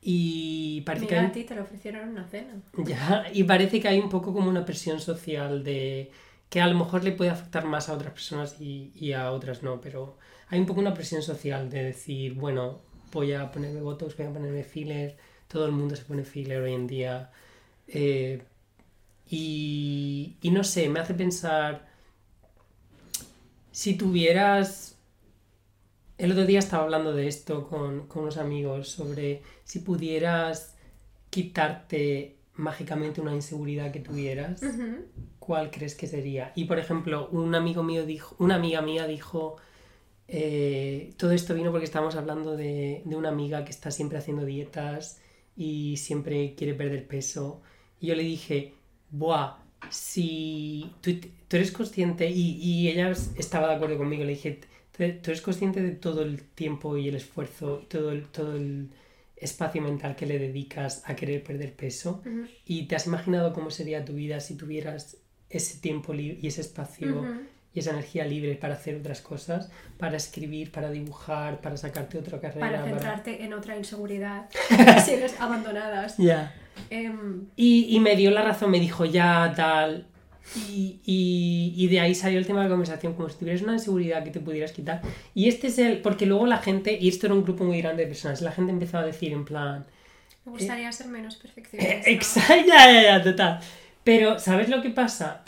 [0.00, 2.54] Y parece que Mira, hay- a ti te lo ofrecieron una cena.
[2.76, 6.10] ya, y parece que hay un poco como una presión social de
[6.50, 9.62] que a lo mejor le puede afectar más a otras personas y, y a otras
[9.62, 12.80] no, pero hay un poco una presión social de decir, bueno,
[13.12, 15.16] voy a ponerme botox, voy a ponerme filler,
[15.52, 17.30] todo el mundo se pone filler hoy en día.
[17.88, 18.42] eh,
[19.28, 21.88] y, y no sé, me hace pensar,
[23.70, 24.96] si tuvieras...
[26.18, 30.74] El otro día estaba hablando de esto con, con unos amigos sobre si pudieras
[31.30, 34.60] quitarte mágicamente una inseguridad que tuvieras.
[35.38, 36.52] ¿cuál crees que sería?
[36.54, 39.56] Y por ejemplo, un amigo mío dijo, una amiga mía dijo,
[40.28, 44.44] eh, todo esto vino porque estábamos hablando de, de una amiga que está siempre haciendo
[44.44, 45.21] dietas
[45.56, 47.62] y siempre quiere perder peso.
[48.00, 48.74] Y yo le dije,
[49.10, 49.56] buah,
[49.90, 51.12] si tú,
[51.48, 54.60] tú eres consciente, y, y ella estaba de acuerdo conmigo, le dije,
[54.96, 58.88] "Tú- eres consciente de todo el tiempo y el esfuerzo y todo el, todo el
[59.36, 62.22] espacio mental que le dedicas a querer perder peso.
[62.66, 65.16] ¿Y te has imaginado cómo sería tu vida si tuvieras
[65.50, 67.22] ese tiempo y ese espacio.
[67.74, 69.70] Y esa energía libre para hacer otras cosas?
[69.98, 72.60] Para escribir, para dibujar, para sacarte otra carrera.
[72.66, 74.48] Para para- centrarte en otra inseguridad.
[75.04, 76.16] si eres abandonadas.
[76.18, 76.54] Ya.
[76.90, 80.06] Em, Y, y me dio la razón, me dijo ya, tal.
[80.68, 83.74] Y, y- y de ahí salió el tema de la conversación, como si tuvieras una
[83.74, 85.00] inseguridad que te pudieras quitar.
[85.34, 86.02] Y este es el.
[86.02, 88.72] Porque luego la gente, y esto era un grupo muy grande de personas, la gente
[88.72, 89.86] empezó a decir en plan.
[90.44, 92.10] me gustaría ser menos perfeccionista.
[92.10, 93.60] Exacto, ya, ya, ya, total.
[94.04, 95.42] Pero, ¿sabes lo que pasa?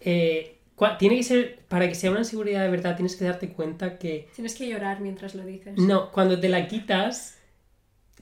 [0.00, 0.56] Eh,
[0.98, 4.28] tiene que ser, para que sea una inseguridad de verdad, tienes que darte cuenta que
[4.34, 5.76] Tienes que llorar mientras lo dices.
[5.78, 7.38] no, cuando te la quitas,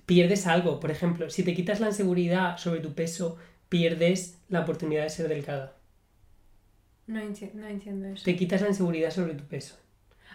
[0.07, 0.81] pierdes algo.
[0.81, 3.37] Por ejemplo, si te quitas la inseguridad sobre tu peso,
[3.69, 5.75] pierdes la oportunidad de ser delgada.
[7.07, 8.25] No, enti- no entiendo eso.
[8.25, 9.77] Te quitas la inseguridad sobre tu peso.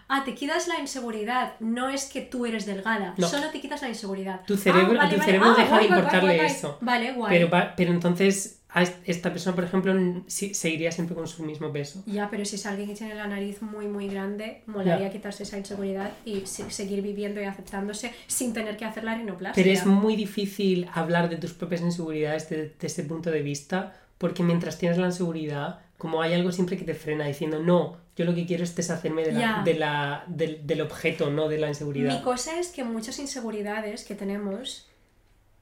[0.08, 1.54] Ah, te quitas la inseguridad.
[1.60, 3.14] No es que tú eres delgada.
[3.16, 3.26] No.
[3.28, 4.42] Solo te quitas la inseguridad.
[4.46, 6.50] Tu cerebro- Ah, a tu cerebro deja de guay, importarle guay, guay.
[6.50, 6.78] eso.
[6.80, 7.48] Vale, guay.
[7.76, 9.94] Pero entonces a est- esta persona, por ejemplo,
[10.26, 12.02] seguiría siempre con su mismo peso.
[12.06, 15.12] Ya, pero si es alguien que tiene la nariz muy, muy grande, molaría Ya.
[15.12, 19.62] quitarse esa inseguridad y se- seguir viviendo y aceptándose sin tener que hacer la rinoplastia.
[19.62, 24.42] Pero es muy difícil hablar de tus propias inseguridades desde ese punto de vista, porque
[24.42, 28.34] mientras tienes la inseguridad, como hay algo siempre que te frena diciendo, no, yo lo
[28.34, 32.12] que quiero es deshacerme de la- de la- del, del objeto, no de la inseguridad.
[32.12, 34.88] Mi cosa es que muchas inseguridades que tenemos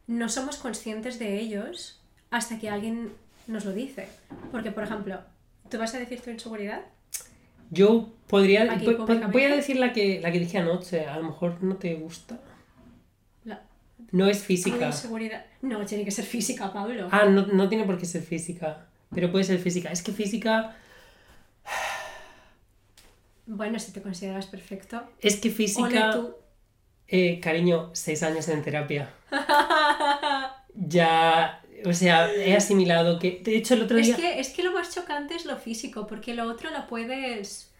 [0.06, 1.98] no somos conscientes de ellos
[2.32, 3.12] hasta que alguien
[3.46, 4.08] nos lo dice.
[4.50, 5.20] Porque, por ejemplo,
[5.70, 6.80] ¿tú vas a decir tu inseguridad?
[7.70, 8.72] Yo podría...
[8.72, 11.94] Aquí, voy a decir la que, la que dije anoche, a lo mejor no te
[11.94, 12.40] gusta.
[13.44, 13.62] La
[14.10, 14.86] No es física.
[14.86, 15.44] inseguridad.
[15.60, 17.08] No, tiene que ser física, Pablo.
[17.12, 19.92] Ah, no, no tiene por qué ser física, pero puede ser física.
[19.92, 20.74] Es que física...
[23.44, 25.02] Bueno, si te consideras perfecto.
[25.20, 26.12] Es que física...
[26.12, 26.34] tú.
[27.08, 29.10] Eh, cariño, seis años en terapia.
[30.74, 33.40] ya, o sea, he asimilado que...
[33.44, 34.14] De hecho, el otro día...
[34.14, 37.70] Es que, es que lo más chocante es lo físico, porque lo otro lo puedes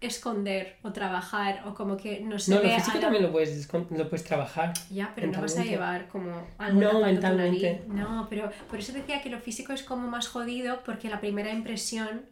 [0.00, 3.66] esconder o trabajar o como que no se No, lo físico la- también lo puedes,
[3.72, 4.74] lo puedes trabajar.
[4.90, 7.82] Ya, pero no vas a llevar como algo No, mentalmente.
[7.88, 11.50] No, pero por eso decía que lo físico es como más jodido porque la primera
[11.50, 12.26] impresión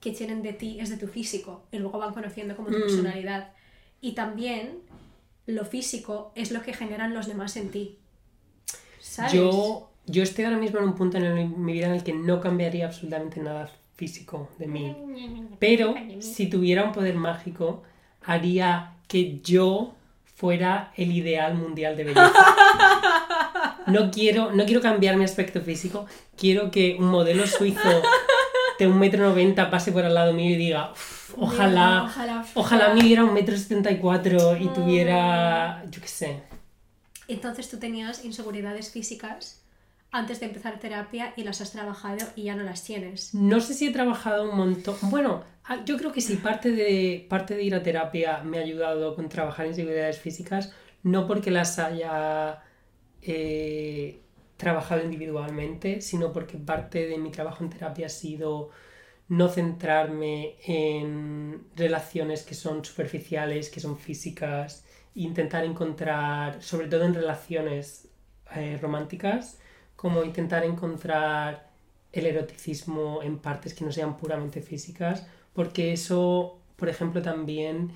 [0.00, 2.82] que tienen de ti es de tu físico y luego van conociendo como tu Mm.
[2.82, 3.52] personalidad.
[4.00, 4.80] Y también
[5.46, 7.98] lo físico es lo que generan los demás en ti.
[9.00, 9.32] ¿Sabes?
[9.32, 12.12] Yo, yo estoy ahora mismo en un punto en el- mi vida en el que
[12.12, 14.96] no cambiaría absolutamente nada físico de mí.
[15.58, 17.82] Pero si tuviera un poder mágico,
[18.24, 19.94] haría que yo
[20.36, 22.32] fuera el ideal mundial de belleza.
[23.86, 28.02] No quiero, no quiero cambiar mi aspecto físico, quiero que un modelo suizo
[28.78, 32.94] de un metro noventa pase por al lado mío y diga, "Uf, ojalá, ojalá, ojalá
[32.94, 36.40] midiera un metro setenta y cuatro y tuviera, yo qué sé.
[37.28, 39.62] Entonces tú tenías inseguridades físicas
[40.14, 43.34] antes de empezar terapia y las has trabajado y ya no las tienes.
[43.34, 44.94] No sé si he trabajado un montón.
[45.02, 48.62] Bueno, ah, yo creo que sí, parte de, parte de ir a terapia me ha
[48.62, 50.72] ayudado con trabajar inseguridades físicas,
[51.02, 52.62] no porque las haya
[53.22, 54.20] eh,
[54.56, 58.70] trabajado individualmente, sino porque parte de mi trabajo en terapia ha sido
[59.26, 67.02] no centrarme en relaciones que son superficiales, que son físicas, e intentar encontrar, sobre todo
[67.02, 68.06] en relaciones
[68.54, 69.58] eh, románticas,
[69.96, 71.70] como intentar encontrar
[72.12, 77.92] el eroticismo en partes que no sean puramente físicas, porque eso, por ejemplo, también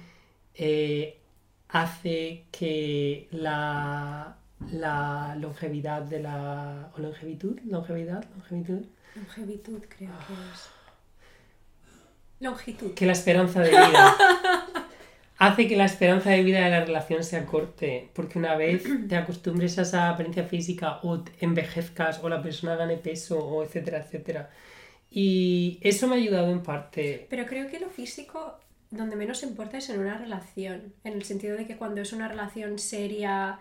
[0.55, 1.19] eh,
[1.69, 4.37] hace que la,
[4.73, 6.91] la longevidad de la...
[6.97, 8.85] o longevitud, longevidad, longevitud,
[9.15, 10.69] Longevitud creo que es.
[12.41, 12.95] Longitud.
[12.95, 14.17] que la esperanza de vida
[15.39, 19.17] hace que la esperanza de vida de la relación se acorte, porque una vez te
[19.17, 24.51] acostumbres a esa apariencia física o envejezcas o la persona gane peso o etcétera, etcétera.
[25.11, 27.27] Y eso me ha ayudado en parte.
[27.31, 28.59] Pero creo que lo físico,
[28.91, 30.93] donde menos importa es en una relación.
[31.05, 33.61] En el sentido de que cuando es una relación seria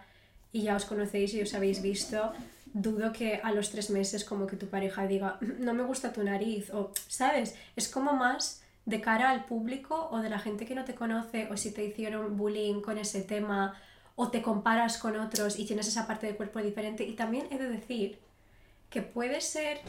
[0.52, 2.34] y ya os conocéis y os habéis visto,
[2.74, 6.24] dudo que a los tres meses como que tu pareja diga, no me gusta tu
[6.24, 7.56] nariz, o, ¿sabes?
[7.76, 11.50] Es como más de cara al público o de la gente que no te conoce,
[11.52, 13.76] o si te hicieron bullying con ese tema,
[14.16, 17.04] o te comparas con otros y tienes esa parte del cuerpo diferente.
[17.04, 18.18] Y también he de decir
[18.90, 19.82] que puede ser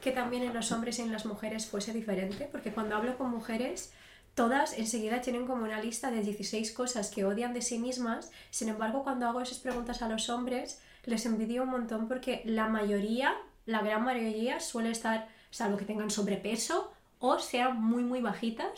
[0.00, 3.30] que también en los hombres y en las mujeres fuese diferente, porque cuando hablo con
[3.30, 3.92] mujeres,
[4.34, 8.70] todas enseguida tienen como una lista de 16 cosas que odian de sí mismas, sin
[8.70, 13.34] embargo, cuando hago esas preguntas a los hombres, les envidio un montón porque la mayoría,
[13.66, 16.93] la gran mayoría, suele estar, salvo que tengan sobrepeso
[17.26, 18.76] o sean muy, muy bajitas,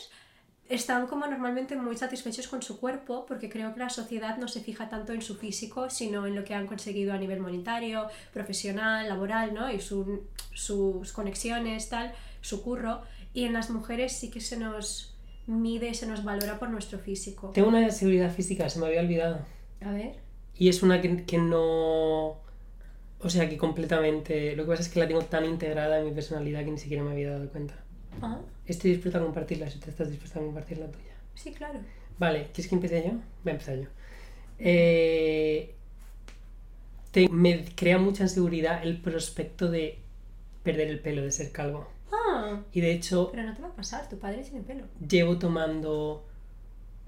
[0.69, 4.61] están como normalmente muy satisfechos con su cuerpo porque creo que la sociedad no se
[4.61, 9.09] fija tanto en su físico sino en lo que han conseguido a nivel monetario, profesional,
[9.09, 9.71] laboral, ¿no?
[9.71, 13.03] Y su- sus conexiones, tal, su curro.
[13.33, 15.15] Y en las mujeres sí que se nos
[15.47, 17.51] mide, se nos valora por nuestro físico.
[17.55, 19.39] Tengo una seguridad física, se me había olvidado.
[19.85, 20.15] A ver.
[20.55, 22.41] Y es una que, que no...
[23.27, 24.57] O sea, que completamente...
[24.57, 27.05] Lo que pasa es que la tengo tan integrada en mi personalidad que ni siquiera
[27.05, 27.75] me había dado cuenta.
[28.23, 31.13] Ah, Estoy dispuesta a compartirla si te estás dispuesta a compartir la tuya.
[31.35, 31.79] sí, claro.
[32.19, 33.11] Vale, ¿quieres que empiece yo?
[33.13, 33.89] Voy a empezar yo.
[34.59, 35.75] Eh,
[37.11, 39.99] te- me crea mucha inseguridad el prospecto de
[40.63, 41.87] perder el pelo, de ser calvo.
[42.13, 44.85] Ah, Y de hecho, pero no te va a pasar, tu padre tiene pelo.
[45.07, 46.25] llevo tomando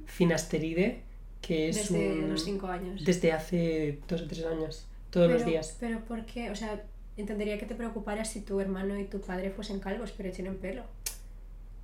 [0.07, 1.03] finasteride,
[1.41, 3.05] que es Desde un- los 5 años.
[3.05, 5.77] desde hace dos o tres años, todos los Pero- días.
[5.81, 6.51] Pero ¿por qué?
[6.51, 6.83] O sea,
[7.17, 10.83] entendería que te preocupara si tu hermano y tu padre fuesen calvos, pero tienen pelo.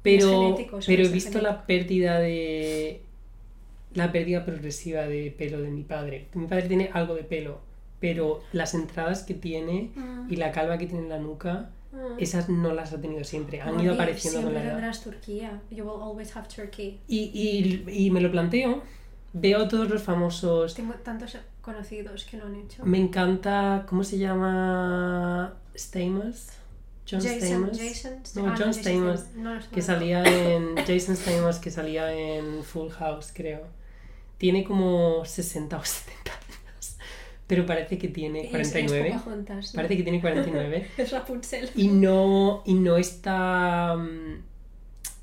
[0.05, 3.01] Pero, pero he visto la pérdida de.
[3.95, 6.27] La pérdida progresiva de pelo de mi padre.
[6.35, 7.59] Mi padre tiene algo de pelo,
[8.01, 10.33] pero las entradas que tiene Mm.
[10.33, 12.19] y la calva que tiene en la nuca, Mm.
[12.19, 13.61] esas no las ha tenido siempre.
[13.61, 14.95] Han Mami, ido apareciendo con la edad.
[15.03, 15.61] Turquía.
[15.71, 16.99] You will always have Turkey.
[17.09, 17.31] Y,
[17.89, 18.83] y, y me lo planteo.
[19.33, 20.75] Veo todos los famosos.
[20.75, 22.85] Tengo tantos conocidos que lo han hecho.
[22.85, 23.85] Me encanta.
[23.89, 25.55] ¿Cómo se llama?
[25.77, 26.49] Stamos.
[27.11, 27.79] John Jason, Stamos.
[27.79, 29.21] Jason, No, ah, John Stamos.
[29.37, 33.63] No que salía en Jason Stamos que salía en Full House creo
[34.39, 36.97] tiene como 60 o 70 años
[37.47, 39.77] pero parece que tiene Es- es 49 Pocahontas, ¿no?
[39.77, 41.71] parece que tiene 49 Es Rapunzel.
[41.77, 44.43] y no y no está mm,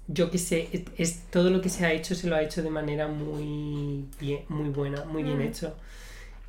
[0.07, 2.61] yo qué sé es, es- todo lo que se ha hecho se lo ha hecho
[2.61, 5.41] de manera muy bien muy buena muy bien Mm.
[5.41, 5.75] hecho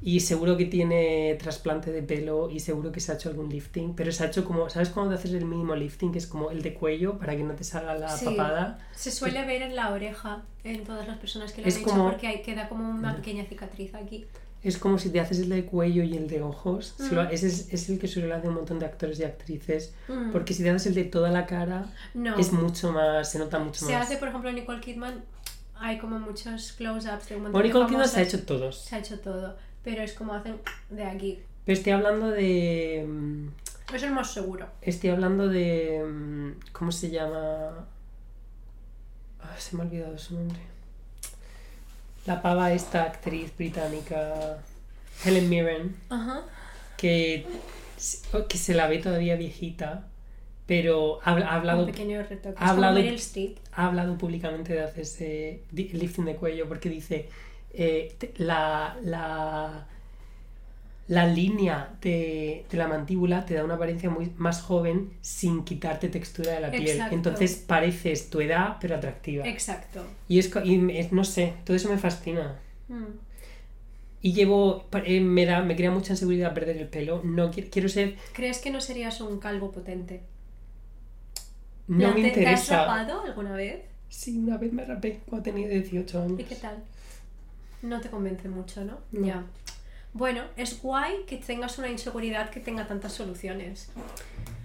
[0.05, 3.95] y seguro que tiene trasplante de pelo y seguro que se ha hecho algún lifting
[3.95, 6.11] pero se ha hecho como ¿sabes cuando te haces el mínimo lifting?
[6.11, 8.25] que es como el de cuello para que no te salga la Sí.
[8.25, 11.83] papada Se suele ver en la oreja en todas las personas que lo han hecho
[11.85, 14.27] como- porque hay, queda como una pequeña cicatriz aquí.
[14.63, 16.95] Es como si te haces el de cuello y el de ojos.
[16.97, 17.29] Se lo- Mm.
[17.33, 19.93] ese es, es el que suele hacer un montón de actores y actrices.
[20.07, 20.31] Mm.
[20.31, 22.37] Porque si te haces el de toda la cara, No.
[22.39, 24.07] es mucho más, se nota mucho Se más.
[24.07, 25.25] hace, por ejemplo, Nicole Kidman,
[25.75, 28.79] hay como muchos close-ups de un montón Bueno, Nicole de Kidman se ha hecho todos.
[28.85, 30.57] Se ha hecho todo, pero es como hacen
[30.91, 31.41] de aquí.
[31.65, 33.05] Pero estoy hablando de.
[33.09, 33.49] mm,
[33.95, 34.67] Eso es más seguro.
[34.81, 36.03] Estoy hablando de.
[36.05, 37.87] mm, ¿Cómo se llama?
[39.41, 40.59] Ah, se me ha olvidado su nombre.
[42.27, 44.59] La pava, esta actriz británica.
[45.25, 45.97] Helen Mirren.
[46.09, 46.43] Ajá.
[46.97, 47.47] Que,
[48.49, 50.09] que se la ve todavía viejita.
[50.67, 52.55] Pero ha, ha hablado Un pequeño retoque.
[52.59, 53.01] ha hablado-
[53.73, 57.29] ha hablado públicamente de hacerse lifting de cuello porque dice
[57.75, 59.87] eh, la, la,
[61.09, 66.09] la línea de, de la mandíbula te da una apariencia muy más joven sin quitarte
[66.09, 66.83] textura de la piel.
[66.89, 67.15] Exacto.
[67.15, 69.47] Entonces pareces tu edad pero atractiva.
[69.47, 70.05] Exacto.
[70.29, 70.79] Y es, y
[71.11, 72.59] no sé, todo eso me fascina.
[72.89, 73.05] Mm.
[74.25, 77.23] Y llevo, eh, me da, me crea mucha inseguridad perder el pelo.
[77.25, 80.23] No quiero, quiero ser, ¿Crees que no serías un calvo potente?
[81.89, 82.77] no ¿Te- me ¿Te has interesa.
[82.87, 83.83] rapado alguna vez?
[84.09, 86.41] Sí, una vez me rapé cuando tenía 18 años.
[86.41, 86.77] ¿Y qué tal?
[87.83, 88.99] No te convence mucho, ¿no?
[89.13, 89.27] No.
[89.27, 89.45] Ya.
[90.15, 93.91] Bueno, es guay que tengas una inseguridad que tenga tantas soluciones.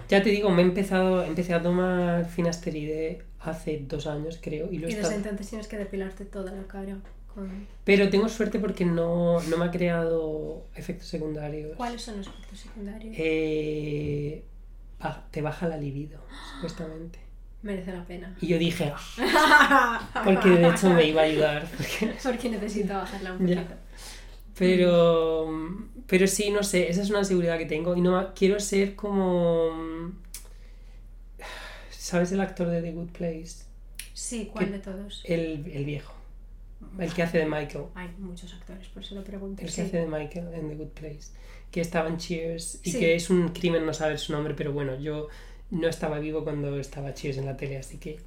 [0.10, 4.78] Ya te digo, me he empezado, empecé a tomar finasteride hace dos años, creo, y
[4.80, 6.98] lo Y desde entonces tienes que depilarte toda la cara.
[7.34, 11.76] con- Pero tengo suerte porque no, no me ha creado efectos secundarios.
[11.78, 13.16] ¿Cuáles son los efectos secundarios?
[13.18, 14.44] Eh,
[15.32, 16.20] te baja la libido,
[16.56, 17.20] supuestamente.
[17.68, 18.34] Merece la pena.
[18.42, 21.68] Y yo dije, "Ah", porque de hecho me iba a ayudar.
[21.76, 23.56] porque- Porque necesito bajarla un Ya.
[23.58, 23.76] poquito.
[24.58, 25.52] Pero,
[26.08, 30.14] pero sí, no sé, esa es una seguridad que tengo y no quiero ser como...
[31.92, 33.66] ¿Sabes el actor de The Good Place?
[34.14, 35.22] Sí, ¿cuál de todos?
[35.26, 36.14] El, el viejo,
[37.00, 37.86] el que hace de Michael.
[37.96, 39.62] Hay muchos actores, por eso lo pregunto.
[39.62, 39.82] El que sí.
[39.82, 41.32] hace de Michael en The Good Place.
[41.70, 43.00] Que estaba en Cheers y Sí.
[43.00, 45.28] que es un crimen no saber su nombre, pero bueno, yo
[45.72, 48.20] no estaba vivo cuando estaba Cheers en la tele, así que.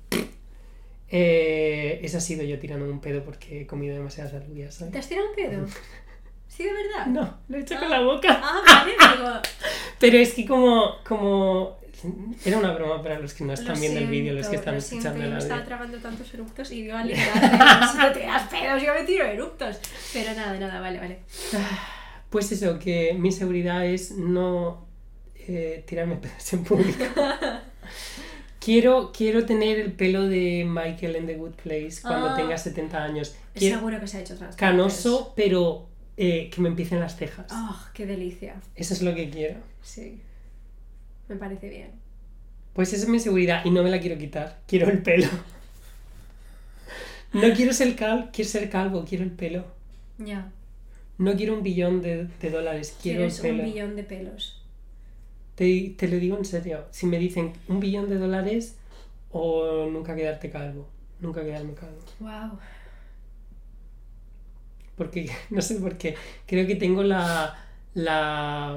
[1.12, 5.08] Eh, ese ha sido yo tirando un pedo porque he comido demasiadas alubias, ¿Te has
[5.08, 5.66] tirado un pedo?
[6.46, 7.06] ¿Sí, de verdad?
[7.06, 8.40] No, lo he hecho con la boca.
[8.42, 9.30] Ah, vale, digo.
[9.98, 11.78] Pero es que como, como...
[12.44, 14.74] Era una broma para los que no están Lo viendo el vídeo, los que están
[14.74, 15.68] lo escuchando yo el me estaba audio.
[15.68, 19.78] tragando tantos eructos y yo al no te das pedos, yo me tiro eructos.
[20.12, 21.18] Pero nada, nada, vale, vale.
[22.30, 24.86] Pues eso, que mi seguridad es no
[25.48, 27.04] eh, tirarme pedos en público.
[28.58, 32.36] quiero, quiero tener el pelo de Michael en The Good Place cuando Ah.
[32.36, 33.34] tenga 70 años.
[33.54, 37.46] Quiero- Seguro que se ha hecho canoso, pero eh, que me empiecen las cejas.
[37.50, 38.60] Ah, qué delicia.
[38.74, 39.56] Eso es lo que quiero.
[39.82, 40.20] Sí.
[41.28, 41.90] Me parece bien.
[42.74, 44.60] Pues esa es mi seguridad y no me la quiero quitar.
[44.66, 45.26] Quiero el pelo.
[47.32, 49.64] No quiero ser, cal quiero ser calvo, quiero el pelo.
[50.18, 50.50] Ya.
[51.18, 53.62] No quiero un billón de, de dólares, quiero el pelo.
[53.62, 54.59] un billón de pelos.
[55.60, 56.86] Te, te lo digo en serio.
[56.90, 58.78] Si me dicen un billón de dólares
[59.30, 60.88] o nunca quedarte calvo.
[61.20, 61.98] Nunca quedarme calvo.
[62.18, 62.58] Wow.
[64.96, 66.14] Porque, no sé por qué.
[66.46, 67.62] Creo que tengo la.
[67.92, 68.74] la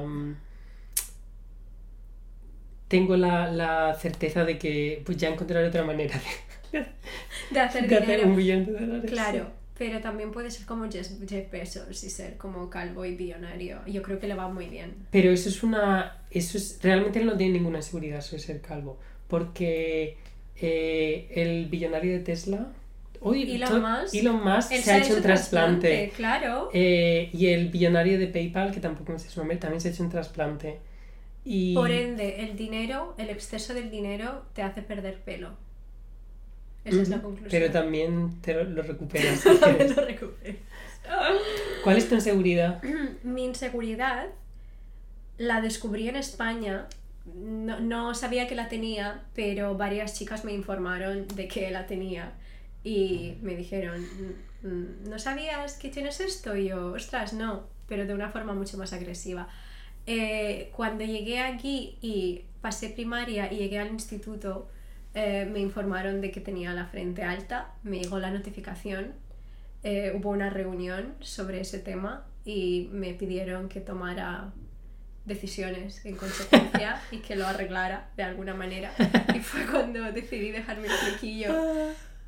[2.90, 6.20] tengo la, la certeza de que pues ya encontraré otra manera
[6.74, 6.86] de,
[7.52, 9.10] De hacer de hacer un billón de dólares.
[9.10, 13.80] Claro, pero también puede ser como Jeff, Jeff Bezos y ser como calvo y billonario.
[13.88, 14.94] Yo creo que le va muy bien.
[15.12, 16.24] Pero eso es una.
[16.30, 16.80] Eso es.
[16.82, 19.00] Realmente él no tiene ninguna seguridad sobre ser calvo.
[19.28, 20.18] Porque
[20.56, 22.68] eh, el billonario de Tesla.
[23.26, 26.12] Hoy, Elon Musk, Elon Musk Él se ha hecho un trasplante.
[26.16, 26.70] Claro.
[26.74, 29.92] Eh, y el billonario de PayPal, que tampoco me sé su nombre, también se ha
[29.92, 30.80] hecho un trasplante.
[31.46, 31.74] Y...
[31.74, 35.52] Por ende, el dinero, el exceso del dinero te hace perder pelo.
[36.86, 37.50] Esa es la conclusión.
[37.50, 39.46] Pero también te lo, recuperas.
[39.96, 40.58] lo recuperas.
[41.84, 42.82] ¿Cuál es tu inseguridad?
[43.24, 44.28] Mi inseguridad
[45.38, 46.88] la descubrí en España.
[47.26, 52.34] No, no sabía que la tenía, pero varias chicas me informaron de que la tenía.
[52.84, 56.56] Y me dijeron, "Mm, mm, ¿no sabías que tienes esto?
[56.58, 59.48] Y yo, ostras, no, pero de una forma mucho más agresiva.
[60.06, 64.68] Eh, cuando llegué aquí y pasé primaria y llegué al instituto,
[65.14, 69.14] eh, me informaron de que tenía la frente alta, me llegó la notificación,
[69.84, 74.54] eh, hubo una reunión sobre ese tema y me pidieron que tomara
[75.26, 78.92] decisiones en consecuencia y que lo arreglara de alguna manera.
[79.36, 81.54] Y fue cuando decidí dejarme el flequillo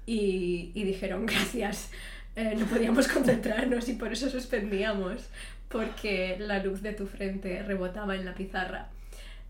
[0.06, 1.92] y, y dijeron gracias.
[2.36, 5.30] Eh, no podíamos concentrarnos y por eso suspendíamos,
[5.70, 8.90] porque la luz de tu frente rebotaba en la pizarra.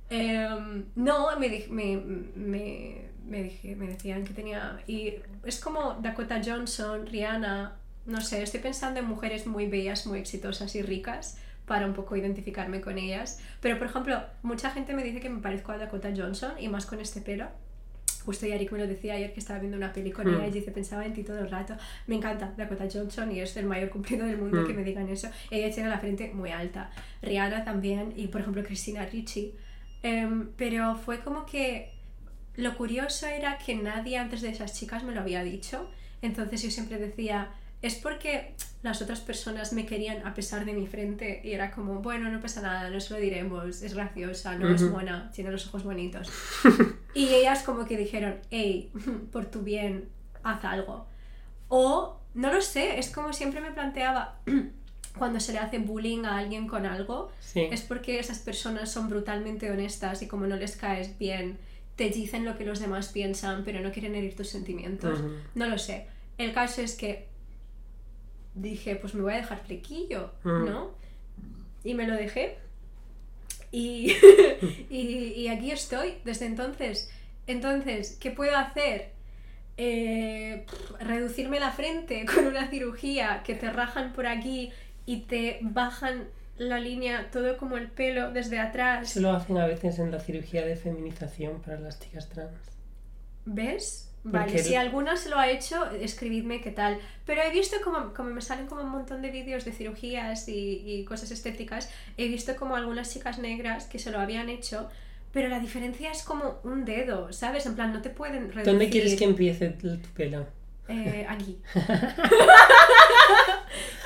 [0.09, 1.97] Em, no, me, me,
[2.35, 4.79] me, me, dije- me decían que tenía...
[4.87, 7.75] Y es como Dakota Johnson, Rihanna,
[8.05, 12.15] no sé, estoy pensando en mujeres muy bellas, muy exitosas y ricas para un poco
[12.15, 13.39] identificarme con ellas.
[13.61, 16.85] Pero, por ejemplo, mucha gente me dice que me parezco a Dakota Johnson y más
[16.85, 17.47] con este pelo.
[18.23, 20.35] Justo Yarik me lo decía ayer que estaba viendo una peli con Mm.
[20.35, 21.75] ella y dice, pensaba en ti todo el rato.
[22.07, 24.67] Me encanta Dakota Johnson y es el mayor cumplido del mundo Mm.
[24.67, 25.29] que me digan eso.
[25.49, 26.91] Ella tiene la frente muy alta.
[27.23, 29.55] Rihanna también y, por ejemplo, Christina Ricci.
[30.05, 31.91] Em, pero fue como que
[32.57, 35.89] lo curioso era que nadie antes de esas chicas me lo había dicho.
[36.21, 37.49] Entonces yo siempre decía,
[37.81, 38.53] es porque
[38.83, 42.39] las otras personas me querían a pesar de mi frente y era como, bueno, no
[42.39, 46.29] pasa nada, nos lo diremos, es graciosa, no es mona, tiene los ojos bonitos.
[47.15, 48.91] y ellas como que dijeron, hey,
[49.31, 50.09] por tu bien,
[50.43, 51.07] haz algo.
[51.67, 54.39] O, no lo sé, es como siempre me planteaba,
[55.17, 57.61] cuando se le hace bullying a alguien con algo, Sí.
[57.71, 61.57] es porque esas personas son brutalmente honestas y como no les caes bien,
[61.95, 65.19] te dicen lo que los demás piensan, pero no quieren herir tus sentimientos.
[65.55, 66.07] No lo sé.
[66.37, 67.27] El caso es que
[68.53, 70.31] dije, pues me voy a dejar flequillo.
[70.43, 70.91] ¿no?
[71.83, 72.57] Y me lo dejé.
[73.71, 74.13] Y,
[74.89, 74.97] y,
[75.37, 77.09] y aquí estoy desde entonces.
[77.47, 79.11] Entonces, ¿qué puedo hacer?
[79.77, 80.65] Eh,
[81.01, 84.71] reducirme la frente con una cirugía que te rajan por aquí
[85.05, 86.27] y te bajan
[86.57, 89.11] la línea todo como el pelo desde atrás.
[89.11, 92.51] Eso lo hacen a veces en la cirugía de feminización para las chicas trans.
[93.45, 94.11] ¿Ves?
[94.23, 96.97] Porque Vale, el- si alguna se lo ha hecho, escribidme qué tal.
[97.27, 100.81] Pero he visto como, como me salen como un montón de vídeos de cirugías y,
[100.83, 104.89] y cosas estéticas, he visto como algunas chicas negras que se lo habían hecho,
[105.31, 107.65] pero la diferencia es como un dedo, ¿sabes?
[107.67, 108.65] En plan, no te pueden reducir...
[108.65, 110.47] ¿Dónde quieres que empiece tu pelo?
[110.87, 111.57] Eh, aquí.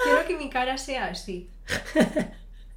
[0.03, 1.49] Quiero que mi cara sea así.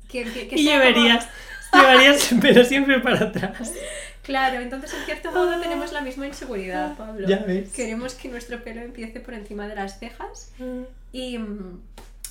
[0.08, 1.28] Que, que- que y sea como- llevarías,
[1.72, 3.72] llevarías el pelo siempre para atrás.
[4.22, 7.26] Claro, entonces en cierto modo tenemos la misma inseguridad, Pablo.
[7.28, 7.72] Ya ves.
[7.72, 10.52] Queremos que nuestro pelo empiece por encima de las cejas
[11.12, 11.80] y, mm,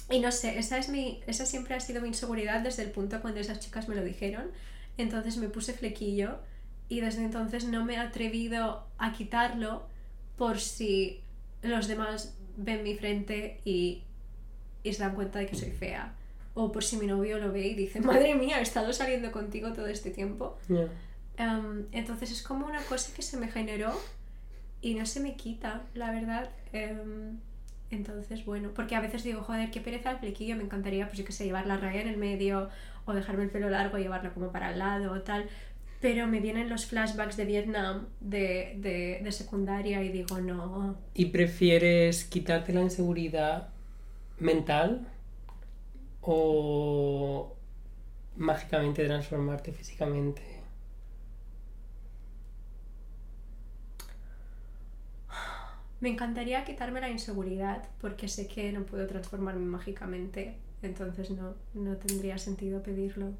[0.09, 3.19] y no sé, esa, es mi, esa siempre ha sido mi inseguridad desde el punto
[3.21, 4.51] cuando esas chicas me lo dijeron.
[4.97, 6.37] Entonces me puse flequillo
[6.87, 9.87] y desde entonces no me he atrevido a quitarlo
[10.37, 11.21] por si
[11.61, 14.03] los demás ven mi frente y,
[14.83, 16.15] y se dan cuenta de que soy fea.
[16.53, 19.73] O por si mi novio lo ve y dice, madre mía, he estado saliendo contigo
[19.73, 20.57] todo este tiempo.
[20.67, 20.87] Ya.
[21.37, 23.93] Em, entonces es como una cosa que se me generó
[24.81, 26.49] y no se me quita, la verdad.
[26.73, 27.39] Em,
[27.89, 31.25] entonces, bueno, porque a veces digo, joder, qué pereza el flequillo, me encantaría, pues yo
[31.25, 32.69] que sé, llevar la raya en el medio
[33.05, 35.49] o dejarme el pelo largo y llevarlo como para el lado o tal.
[36.01, 40.97] Pero me vienen los flashbacks de Vietnam de, de, de secundaria y digo, no.
[41.13, 43.69] ¿Y prefieres quitarte la inseguridad
[44.39, 45.07] mental
[46.21, 47.55] o
[48.35, 50.41] mágicamente transformarte físicamente?
[55.99, 60.55] Me encantaría quitarme la inseguridad porque sé que no puedo transformarme mágicamente.
[60.81, 63.33] Entonces no, no tendría sentido pedirlo.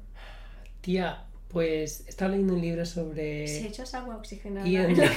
[0.80, 3.46] Tía, pues estaba leyendo un libro sobre...
[3.46, 5.10] Si echas agua oxigenada Y en la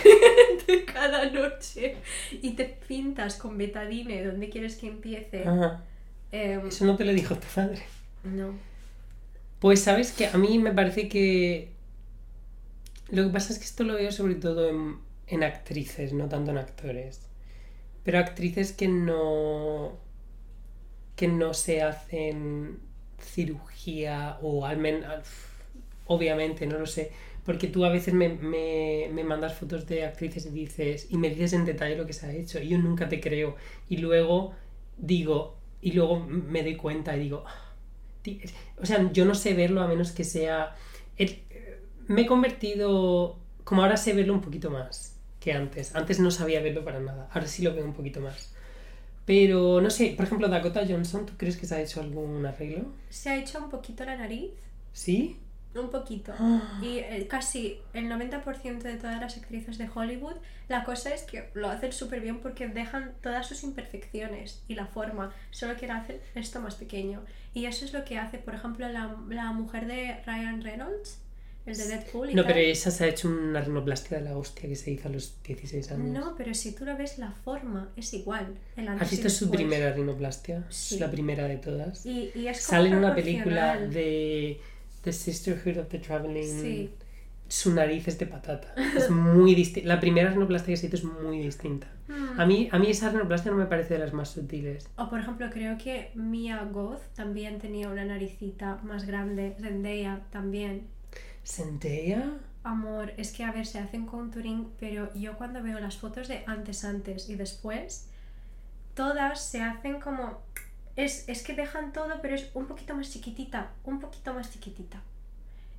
[0.91, 1.95] cada noche
[2.31, 5.83] y te pintas con betadine donde quieres que empiece, Ajá,
[6.31, 7.81] em, eso no te lo dijo tu padre.
[8.23, 8.53] no.
[9.59, 11.69] Pues sabes que a mí me parece que
[13.09, 16.51] lo que pasa es que esto lo veo sobre todo en, en actrices, no tanto
[16.51, 17.21] en actores.
[18.03, 19.97] Pero actrices que no
[21.15, 22.79] que no se hacen
[23.19, 25.23] cirugía o al menos
[26.05, 27.11] obviamente no lo sé
[27.45, 31.29] porque tú a veces me, me, me mandas fotos de actrices y dices y me
[31.29, 33.55] dices en detalle lo que se ha hecho y yo nunca te creo
[33.89, 34.53] y luego
[34.97, 37.73] digo y luego me doy cuenta y digo "Ah,
[38.81, 40.75] o sea yo no sé verlo a menos que sea
[42.07, 45.95] me he convertido, como ahora sé verlo un poquito más que antes.
[45.95, 48.53] Antes no sabía verlo para nada, ahora sí lo veo un poquito más.
[49.25, 52.85] Pero no sé, por ejemplo, Dakota Johnson, ¿tú crees que se ha hecho algún arreglo?
[53.09, 54.51] Se ha hecho un poquito la nariz,
[54.93, 55.37] ¿Sí?
[55.81, 56.33] Un poquito.
[56.39, 56.79] Ah.
[56.81, 60.35] Y eh, casi el 90% de todas las actrices de Hollywood,
[60.67, 64.85] la cosa es que lo hacen súper bien porque dejan todas sus imperfecciones y la
[64.87, 67.23] forma, solo que hacen esto más pequeño.
[67.53, 71.19] Y eso es lo que hace, por ejemplo, la, la mujer de Ryan Reynolds,
[71.65, 72.29] el de Deadpool.
[72.29, 72.53] Y No, tal.
[72.53, 75.41] pero esa se ha hecho una rinoplastia de la hostia que se hizo a los
[75.43, 76.07] 16 años.
[76.09, 78.55] No, pero si tú lo ves, la forma es igual.
[78.75, 80.65] El ¿Has visto su primera rinoplastia?
[80.69, 80.95] Sí.
[80.95, 82.05] Es la primera de todas.
[82.05, 84.59] Y, y es como Sale en una película de
[85.05, 86.61] The Sisterhood of the Traveling.
[86.61, 86.89] Sí.
[87.47, 88.73] Su nariz es de patata.
[88.97, 89.87] Es muy distinta.
[89.87, 91.87] La primera rinoplastia que se hizo es muy distinta.
[92.07, 92.39] Hmm.
[92.39, 94.89] A mí, a mí esa rinoplastia no me parece de las más sutiles.
[94.97, 99.55] O por ejemplo, creo que Mia Goth también tenía una naricita más grande.
[99.61, 100.87] Zendaya también.
[101.43, 102.33] ¿Zendaya?
[102.63, 106.43] Amor, es que a ver, se hacen contouring, pero yo cuando veo las fotos de
[106.47, 108.09] antes, antes y después,
[108.95, 110.41] todas se hacen como...
[110.95, 115.01] Es, es que dejan todo, pero es un poquito más chiquitita, un poquito más chiquitita.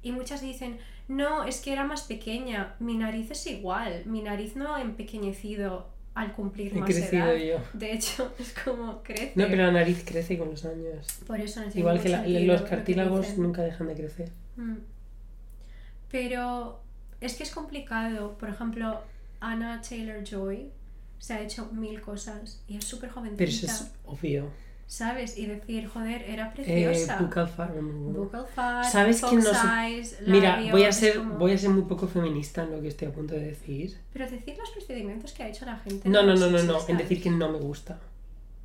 [0.02, 4.56] Y muchas dicen, no, es que era más pequeña, mi nariz es igual, mi nariz
[4.56, 7.58] no ha empequeñecido al cumplir He más crecido edad.
[7.58, 7.78] yo.
[7.78, 9.32] De hecho, es como crece.
[9.36, 11.06] No, pero la nariz crece con los años.
[11.26, 14.30] Por eso no Igual que la- sentido los cartílagos nunca dejan de crecer.
[14.56, 14.76] Mm.
[16.10, 16.80] Pero
[17.20, 18.36] es que es complicado.
[18.38, 19.02] Por ejemplo,
[19.40, 20.70] Anna Taylor Joy
[21.18, 23.38] se ha hecho mil cosas y es súper jovencita.
[23.38, 24.50] Pero eso es obvio.
[24.88, 25.36] ¿Sabes?
[25.36, 27.18] Y decir, joder, era Eh, preciosa.
[27.48, 28.12] fat removal.
[28.14, 29.50] Buccal fat, ¿Sabes quién no
[29.82, 32.88] eyes, Mira, voy a, ser, como- voy a ser muy poco feminista en lo que
[32.88, 33.98] estoy a punto de decir.
[34.12, 36.08] Pero decir los procedimientos que ha hecho la gente.
[36.08, 36.78] No, no, no, no, no.
[36.88, 37.98] En decir que no me gusta.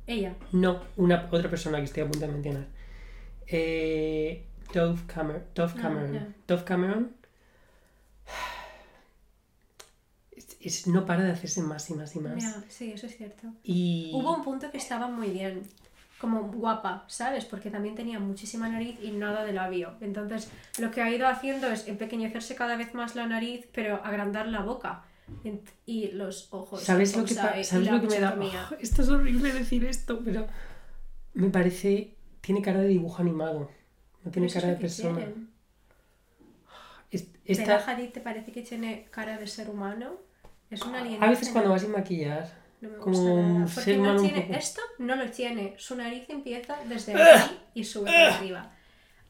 [0.06, 0.34] Ella.
[0.52, 2.66] No, una otra persona que estoy a punto de mencionar.
[3.48, 6.12] Eh, Dove, Camer- Dove Ah, Cameron.
[6.14, 6.28] ya.
[6.46, 7.12] Dove Cameron.
[10.30, 12.42] Es, es- no para de hacerse más y más y más.
[12.42, 13.48] Ya, sí, eso es cierto.
[13.64, 15.62] Y Hubo un punto que estaba muy bien,
[16.22, 17.44] como guapa, ¿sabes?
[17.44, 19.96] Porque también tenía muchísima nariz y nada de labio.
[20.00, 20.48] Entonces,
[20.78, 24.60] lo que ha ido haciendo es empequeñecerse cada vez más la nariz, pero agrandar la
[24.60, 25.02] boca
[25.84, 26.80] y los ojos.
[26.84, 28.36] ¿sabes lo que, y ¿sabes lo que me da?
[28.70, 30.46] Oh, esto es horrible decir esto, pero
[31.34, 32.14] me parece.
[32.40, 33.68] Tiene cara de dibujo animado.
[34.24, 35.16] No tiene cara de persona.
[35.16, 35.50] quieren.
[37.44, 40.12] Esta- te parece que tiene cara de ser humano.
[40.70, 42.61] Es una a veces cuando vas sin maquillar.
[42.82, 43.66] No me gusta nada.
[43.72, 45.74] Porque no tiene, esto no lo tiene.
[45.78, 48.72] Su nariz empieza desde aquí y sube para arriba.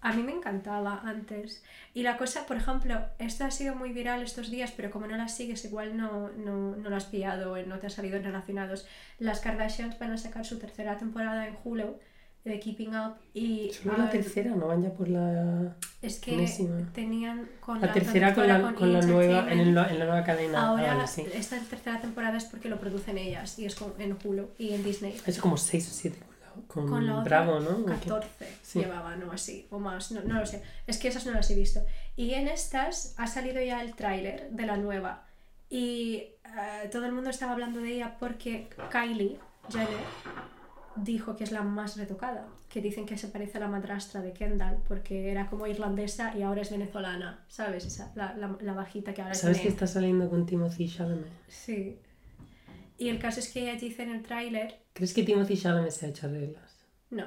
[0.01, 1.63] A mí me encantaba antes.
[1.95, 5.17] Y la cosa, por ejemplo, esto ha sido muy viral estos días, pero como no
[5.17, 8.25] las sigues, igual no, no, no lo has pillado o no te ha salido en
[8.25, 8.87] relacionados.
[9.19, 12.01] Las Kardashians van a sacar su tercera temporada en Hulu
[12.45, 15.77] de Keeping Up y Solo la ah, tercera, no van ya por la.
[16.03, 16.45] es que
[16.93, 20.61] tenían con La tercera con la, con la nueva, en, el- en la nueva cadena.
[20.61, 21.25] Ah, Ahora, vale, sí.
[21.33, 24.83] esta tercera temporada es porque lo producen ellas y es con- en Hulu y en
[24.83, 25.17] Disney.
[25.25, 26.19] Hecho como 6 o 7
[26.67, 27.71] con, la- con la otra, Bravo, ¿no?
[27.79, 27.93] ¿O qué?
[27.93, 28.29] 14
[28.63, 28.81] Sí.
[28.81, 30.63] llevaban o así, o más, no, no lo sé.
[30.89, 31.81] Es que esas no las he visto.
[32.17, 35.25] Y en estas ha salido ya el tráiler de la nueva.
[35.71, 39.39] Y eh, todo el mundo estaba hablando de ella porque Kylie
[39.71, 39.89] Jenner
[40.97, 42.47] dijo que es la más retocada.
[42.69, 46.43] Que dicen que se parece a la madrastra de Kendall porque era como irlandesa y
[46.43, 47.85] ahora es venezolana, ¿sabes?
[47.85, 49.75] Esa, la, la, la bajita que ahora ¿Sabes que tiene.
[49.75, 51.27] está saliendo con Timothy Chalamet?
[51.49, 51.99] Sí.
[52.99, 56.07] Y el caso es que ella dice en el tráiler, ¿Crees que Timothy Chalamet se
[56.07, 56.79] ha hecho reglas?
[57.11, 57.27] no.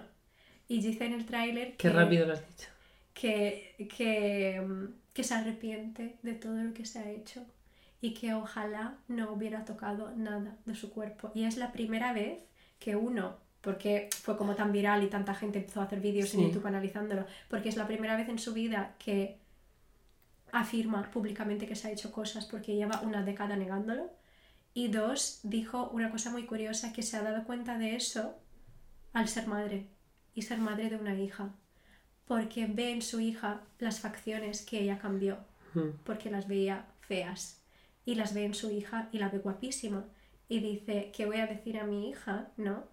[0.68, 2.70] Y dice en el tráiler Qué que- rápido lo has dicho.
[3.14, 4.66] que, que,
[5.14, 7.46] que se arrepiente de todo lo que se ha hecho
[8.02, 11.32] y que ojalá no hubiera tocado nada de su cuerpo.
[11.36, 12.44] Y es la primera vez
[12.80, 16.40] que uno, porque fue como tan viral y tanta gente empezó a hacer vídeos en
[16.40, 16.46] Sí.
[16.48, 19.40] YouTube analizándolo, porque es la primera vez en su vida que
[20.52, 24.10] afirma públicamente que se ha hecho cosas porque lleva una década negándolo.
[24.74, 28.36] Y dos, dijo una cosa muy curiosa, que se ha dado cuenta de eso
[29.14, 29.88] al ser madre
[30.34, 31.50] y ser madre de una hija
[32.28, 35.38] porque ve en su hija las facciones que ella cambió,
[35.76, 35.90] Mm.
[36.04, 37.62] porque las veía feas,
[38.04, 40.06] y las ve en su hija y la ve guapísima,
[40.50, 42.48] y dice, ¿qué voy a decir a mi hija?
[42.58, 42.84] No,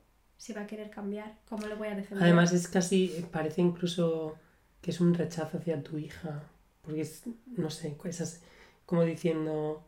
[0.43, 2.25] si va a querer cambiar, ¿cómo lo voy a defender?
[2.25, 4.35] Además es casi, parece incluso
[4.81, 6.43] que es un rechazo hacia tu hija,
[6.83, 8.43] porque es, no sé, esas,
[8.85, 9.85] como diciendo,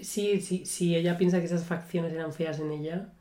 [0.00, 3.12] sí, sí, si ella piensa que esas facciones eran feas en ella,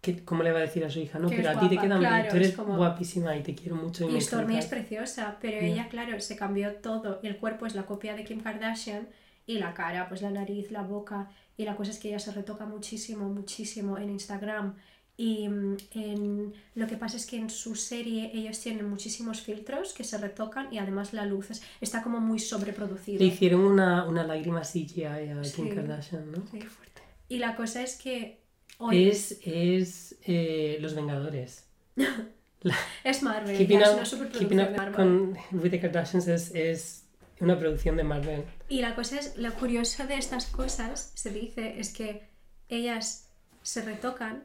[0.00, 1.18] ¿qué- ¿cómo le va a decir a su hija?
[1.18, 3.42] No, Que pero a ti te quedan bien, claro, tú eres es como- guapísima y
[3.42, 4.08] te quiero mucho.
[4.08, 4.76] Y, y Stormy es encanta".
[4.76, 5.66] preciosa, pero Ya.
[5.66, 9.08] ella, claro, se cambió todo, y el cuerpo es la copia de Kim Kardashian,
[9.46, 12.32] y la cara, pues la nariz, la boca, y la cosa es que ella se
[12.32, 14.74] retoca muchísimo, muchísimo en Instagram,
[15.18, 19.92] Y mm, en, lo que pasa es que en su serie ellos tienen muchísimos filtros
[19.92, 23.18] que se retocan y además la luz es- está como muy sobreproducida.
[23.18, 25.56] Le hicieron una, una lágrima CGI a Sí.
[25.56, 26.38] Kim Kardashian, ¿no?
[26.50, 26.58] Sí.
[26.58, 27.02] Qué fuerte.
[27.28, 28.40] Y la cosa es que
[28.78, 31.66] hoy Es, es eh, Los Vengadores.
[33.04, 34.94] es Marvel, Keeping ya es una Keeping de Up Marvel.
[34.94, 37.01] con With the Kardashians es, es
[37.42, 38.44] una producción de Marvel.
[38.68, 42.28] Y la cosa es, lo curioso de estas cosas, se dice, es que
[42.68, 43.30] ellas
[43.62, 44.44] se retocan,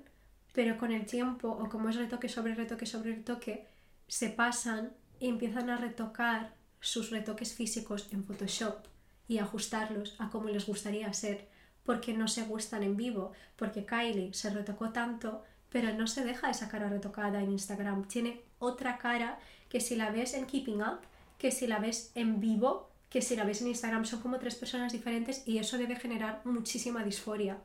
[0.54, 3.68] pero con el tiempo, o como es retoque sobre retoque sobre retoque,
[4.08, 8.86] se pasan y empiezan a retocar sus retoques físicos en Photoshop
[9.28, 11.48] y ajustarlos a como les gustaría ser,
[11.84, 16.50] porque no se gustan en vivo, porque Kylie se retocó tanto, pero no se deja
[16.50, 19.40] esa cara retocada en Instagram, tiene otra cara
[19.70, 21.00] que si la ves en Keeping Up,
[21.38, 24.56] que si la ves en vivo, que si la ves en Instagram, son como tres
[24.56, 27.58] personas diferentes y eso debe generar muchísima disforia.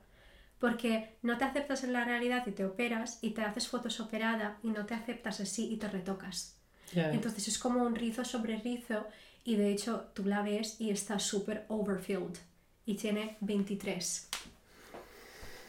[0.58, 4.58] Porque no te aceptas en la realidad y te operas y te haces fotos operada
[4.62, 6.56] y no te aceptas así y te retocas.
[6.94, 9.06] Entonces es como un rizo sobre rizo
[9.44, 12.38] y de hecho tú la ves y está súper overfilled
[12.84, 14.28] y tiene 23.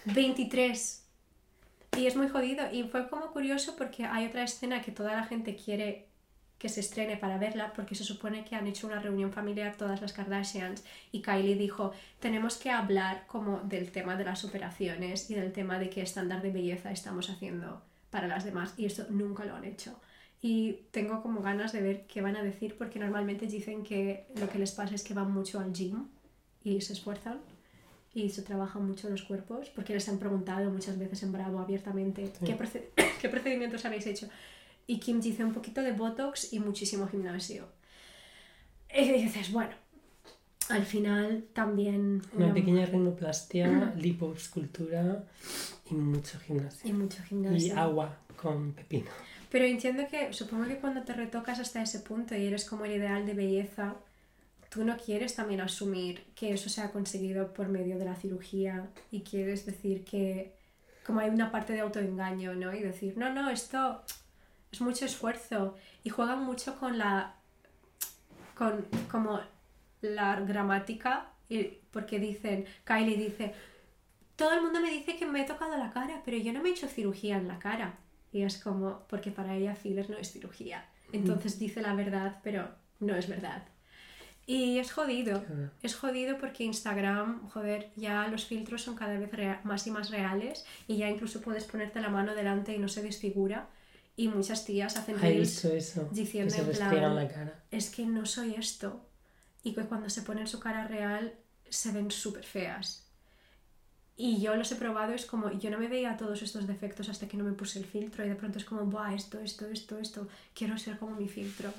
[0.06, 1.04] 23.
[1.98, 5.24] Y es muy jodido y fue como curioso porque hay otra escena que toda la
[5.24, 6.08] gente quiere
[6.64, 10.00] que se estrene para verla porque se supone que han hecho una reunión familiar todas
[10.02, 11.92] las Kardashians y Kylie dijo
[12.22, 16.42] tenemos que hablar como del tema de las operaciones y del tema de qué estándar
[16.42, 20.00] de belleza estamos haciendo para las demás y esto nunca lo han hecho.
[20.42, 24.48] Y tengo como ganas de ver qué van a decir porque normalmente dicen que lo
[24.50, 26.08] que les pasa es que van mucho al gym
[26.64, 27.40] y se esfuerzan
[28.14, 32.28] y se trabajan mucho los cuerpos porque les han preguntado muchas veces en Bravo abiertamente
[32.40, 32.46] Sí.
[32.46, 32.88] ¿qué, proced-
[33.22, 34.30] qué procedimientos habéis hecho
[34.88, 37.68] y Kim dice un poquito de botox y muchísimo gimnasio
[38.96, 39.72] y dices bueno
[40.70, 45.26] al final también Una una- pequeña rinoplastia, lipoescultura
[45.92, 46.90] y mucho gimnasio.
[46.90, 49.10] y mucho Y gimnasio agua con pepino.
[49.52, 52.94] Pero entiendo que, supongo que cuando te retocas hasta ese punto y eres como el
[52.94, 53.96] ideal de belleza,
[54.70, 58.88] tú no quieres también asumir que eso se ha conseguido por medio de la cirugía
[59.12, 60.56] y quieres decir que,
[61.06, 62.74] como hay una parte de autoengaño, ¿no?
[62.74, 64.02] Y decir, no, no, esto
[64.74, 65.76] es mucho esfuerzo.
[66.04, 67.36] Y juegan mucho con la,
[68.56, 69.40] con como
[70.02, 73.54] la gramática, y, porque dicen, Kylie dice,
[74.36, 76.70] todo el mundo me dice que me he tocado la cara, pero yo no me
[76.70, 78.00] he hecho cirugía en la cara.
[78.32, 80.86] Y es como, porque para ella filler no es cirugía.
[81.12, 82.68] Entonces dice la verdad, pero
[83.00, 83.64] no es verdad.
[84.48, 85.46] Y es jodido.
[85.84, 89.30] Es jodido porque Instagram, joder, ya los filtros son cada vez
[89.64, 93.04] más y más reales y ya incluso puedes ponerte la mano delante y no se
[93.04, 93.70] desfigura.
[94.16, 96.08] Y muchas tías hacen reels eso.
[96.12, 97.64] Diciendo en plan, la cara.
[97.72, 99.02] es que no soy esto.
[99.64, 101.34] Y que cuando se ponen su cara real
[101.70, 103.04] se ven súper feas.
[104.16, 107.28] Y yo los he probado, es como, yo no me veía todos estos defectos hasta
[107.28, 109.98] que no me puse el filtro y de pronto es como, buah, esto, esto, esto,
[109.98, 111.72] esto, quiero ser como mi filtro.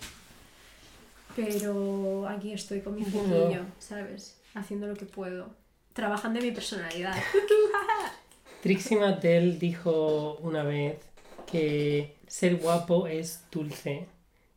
[1.36, 4.40] Pero aquí estoy con mi filtrillo, ¿sabes?
[4.54, 5.54] Haciendo lo que puedo.
[5.92, 7.14] Trabajando en mi personalidad.
[8.62, 10.98] Trixie Mattel dijo una vez
[11.46, 14.06] que ser guapo es dulce,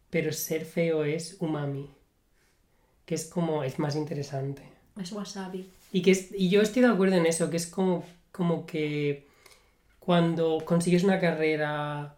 [0.09, 1.89] pero ser feo es umami.
[3.05, 4.63] Que es como, es más interesante.
[5.01, 5.69] Es wasabi.
[5.91, 9.27] Y, que es- y yo estoy de acuerdo en eso, que es como, como que
[9.99, 12.17] cuando consigues una carrera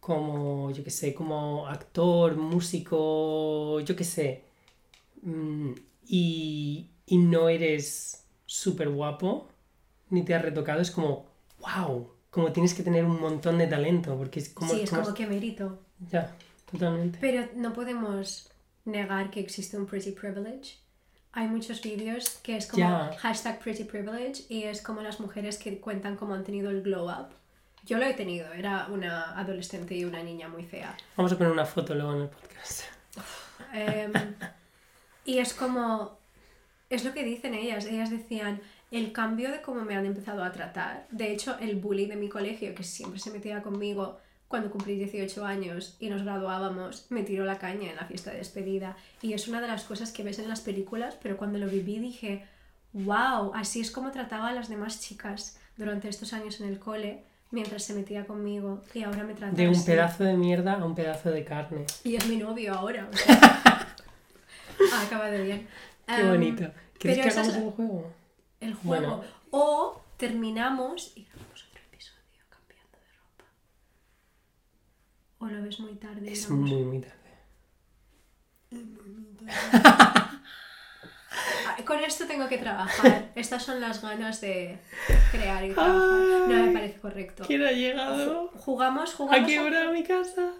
[0.00, 4.44] como, yo qué sé, como actor, músico, yo qué sé,
[5.22, 5.72] mm,
[6.08, 9.48] y, y no eres súper guapo,
[10.10, 11.26] ni te has retocado, es como,
[11.60, 14.72] wow, como tienes que tener un montón de talento, porque es como...
[14.72, 15.78] sí, es como- como que mérito.
[16.10, 16.34] Ya,
[16.70, 17.18] totalmente.
[17.20, 18.48] Pero no podemos
[18.84, 20.76] negar que existe un pretty privilege.
[21.32, 23.16] Hay muchos vídeos que es como Ya.
[23.18, 27.08] hashtag pretty privilege y es como las mujeres que cuentan cómo han tenido el glow
[27.08, 27.28] up.
[27.84, 30.96] Yo lo he tenido, era una adolescente y una niña muy fea.
[31.16, 32.82] Vamos a poner una foto luego en el podcast.
[33.72, 34.12] Em,
[35.24, 36.18] y es como,
[36.90, 37.86] es lo que dicen ellas.
[37.86, 38.60] Ellas decían,
[38.90, 41.06] el cambio de cómo me han empezado a tratar.
[41.10, 44.18] De hecho, el bully de mi colegio, que siempre se metía conmigo
[44.48, 48.38] cuando cumplí 18 años y nos graduábamos, me tiró la caña en la fiesta de
[48.38, 48.96] despedida.
[49.22, 52.00] Y es una de las cosas que ves en las películas, pero cuando lo viví
[52.00, 52.44] dije,
[52.92, 57.22] wow, así es como trataba a las demás chicas durante estos años en el cole
[57.52, 59.86] mientras se metía conmigo y ahora me trata De un así.
[59.86, 61.84] pedazo de mierda a un pedazo de carne.
[62.04, 63.08] Y es mi novio ahora.
[63.12, 63.40] o sea.
[64.94, 65.66] ha acabado bien.
[66.06, 66.70] Qué Em, bonito.
[66.98, 68.12] ¿Quieres pero que es hagamos un juego?
[68.60, 69.16] El juego.
[69.16, 69.24] Bueno.
[69.50, 73.44] O terminamos y grabamos otro episodio cambiando de ropa.
[75.38, 76.30] O lo ves muy tarde.
[76.30, 77.16] Es muy, muy tarde.
[79.48, 80.36] Ah,
[81.86, 83.30] con esto tengo que trabajar.
[83.34, 84.78] Estas son las ganas de
[85.32, 86.48] crear y trabajar.
[86.48, 87.44] No me parece correcto.
[87.46, 88.48] ¿Quién ha llegado?
[88.56, 89.42] Jugamos, jugamos.
[89.42, 90.52] ¿A qué hora a mi casa?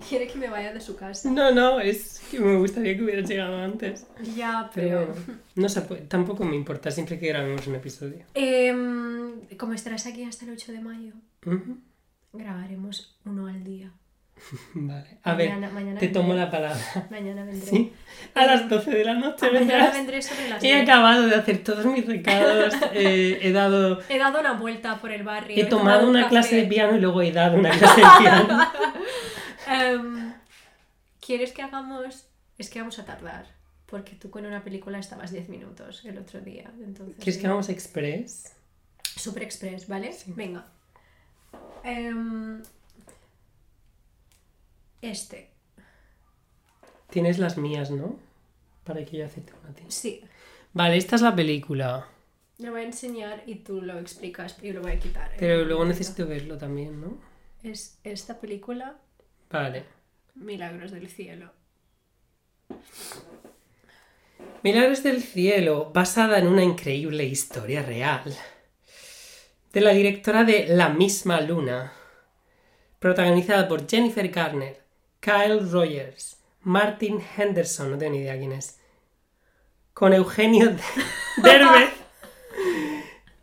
[0.08, 1.30] Quiere que me vaya de su casa.
[1.30, 4.06] No, no, es que me gustaría que hubieras llegado antes.
[4.36, 5.14] Ya, Pero
[5.54, 8.24] no puede- tampoco me importa siempre que grabemos un episodio.
[8.34, 11.12] Em, como estarás aquí hasta el 8 de mayo,
[12.32, 13.90] grabaremos uno al día.
[14.74, 15.18] Vale.
[15.22, 16.78] A ver, Mañana- te tomo la palabra.
[17.10, 17.66] Mañana vendré.
[17.66, 17.92] ¿Sí?
[18.34, 19.94] A las 12 de la noche Mañana vendrás.
[19.94, 20.82] vendré sobre las He 10.
[20.82, 22.74] acabado de hacer todos mis recados.
[22.92, 24.00] eh, he dado.
[24.10, 25.56] He dado una vuelta por el barrio.
[25.56, 26.30] He tomado un una café.
[26.30, 28.58] clase de piano y luego he dado una clase de piano.
[29.66, 30.34] Em,
[31.20, 32.26] ¿Quieres que hagamos.?
[32.58, 33.46] Es que vamos a tardar.
[33.86, 36.72] Porque tú con una película estabas 10 minutos el otro día.
[36.82, 38.52] Entonces, ¿Quieres que hagamos express?
[39.16, 40.12] Super Express, ¿vale?
[40.12, 40.32] Sí.
[40.34, 40.66] Venga.
[41.84, 42.62] Em,
[45.00, 45.50] este.
[47.10, 48.18] Tienes las mías, ¿no?
[48.84, 49.90] Para que yo acepte una.
[49.90, 50.22] Sí.
[50.72, 52.08] Vale, esta es la película.
[52.58, 55.32] Lo voy a enseñar y tú lo explicas y lo voy a quitar.
[55.32, 55.36] ¿eh?
[55.38, 57.18] Pero luego necesito verlo también, ¿no?
[57.62, 58.96] Es esta película,
[59.50, 59.84] Vale.
[60.34, 61.52] Milagros del Cielo.
[64.62, 68.36] Milagros del Cielo, basada en una increíble historia real.
[69.72, 71.92] De la directora de La misma luna.
[72.98, 74.82] Protagonizada por Jennifer Garner,
[75.20, 78.80] Kyle Rogers, Martin Henderson, no tengo ni idea quién es.
[79.92, 80.74] Con Eugenio
[81.36, 81.90] Derbez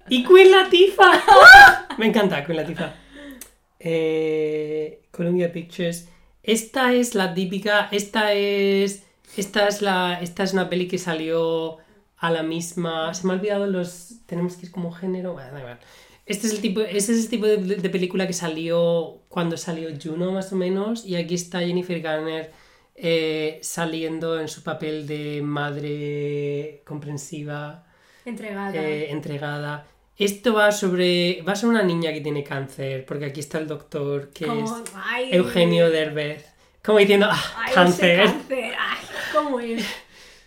[0.10, 1.88] y Queen Latifah.
[1.98, 3.03] Me encanta Queen Latifah.
[3.86, 6.08] Eh, Columbia Pictures.
[6.42, 7.90] Esta es la típica.
[7.92, 9.04] Esta es.
[9.38, 10.20] Esta es la.
[10.22, 11.78] Esta es una peli que salió
[12.18, 13.14] a la misma.
[13.14, 14.20] Se me ha olvidado los.
[14.26, 15.34] Tenemos que ir como género.
[15.34, 15.80] Bueno, da igual.
[16.26, 19.90] Este es el tipo, este es el tipo de, de película que salió cuando salió
[20.02, 21.06] Juno, más o menos.
[21.06, 22.50] Y aquí está Jennifer Garner
[22.96, 27.84] eh, saliendo en su papel de madre comprensiva
[28.24, 28.74] Entregada.
[28.74, 29.86] eh, entregada.
[30.18, 34.30] Esto va sobre, va sobre una niña que tiene cáncer, porque aquí está el doctor,
[34.30, 36.46] que es ay, Eugenio Derbez.
[36.84, 38.26] Como diciendo, "Ah, ay, cáncer.
[38.26, 39.84] cáncer, ay, ¿cómo es?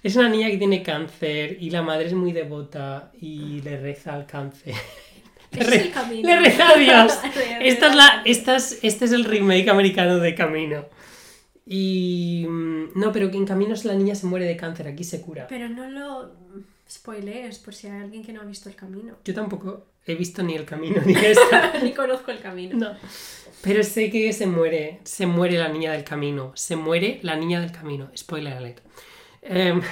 [0.02, 4.14] Es una niña que tiene cáncer y la madre es muy devota y le reza
[4.14, 4.74] al cáncer.
[5.50, 6.28] Le, re- es el camino.
[6.28, 7.18] le reza a Dios.
[7.60, 10.84] Esta es la, esta es- este es el remake americano de Camino.
[11.66, 12.46] Y...
[12.48, 15.46] mm, No, pero que en Camino la niña se muere de cáncer, aquí se cura.
[15.48, 16.32] Pero no lo
[16.90, 19.16] spoilees por si hay alguien que no ha visto el camino.
[19.24, 21.78] Yo tampoco he visto ni el camino ni esta.
[21.82, 22.76] Ni conozco el camino.
[22.76, 22.96] No.
[23.62, 25.00] Pero sé que se muere.
[25.04, 26.52] Se muere la niña del camino.
[26.54, 28.10] Se muere la niña del camino.
[28.16, 28.80] Spoiler alert.
[29.42, 29.82] Em,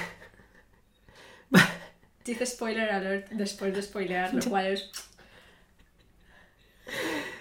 [2.25, 4.89] Dice spoiler alert después de spoilear, lo cual es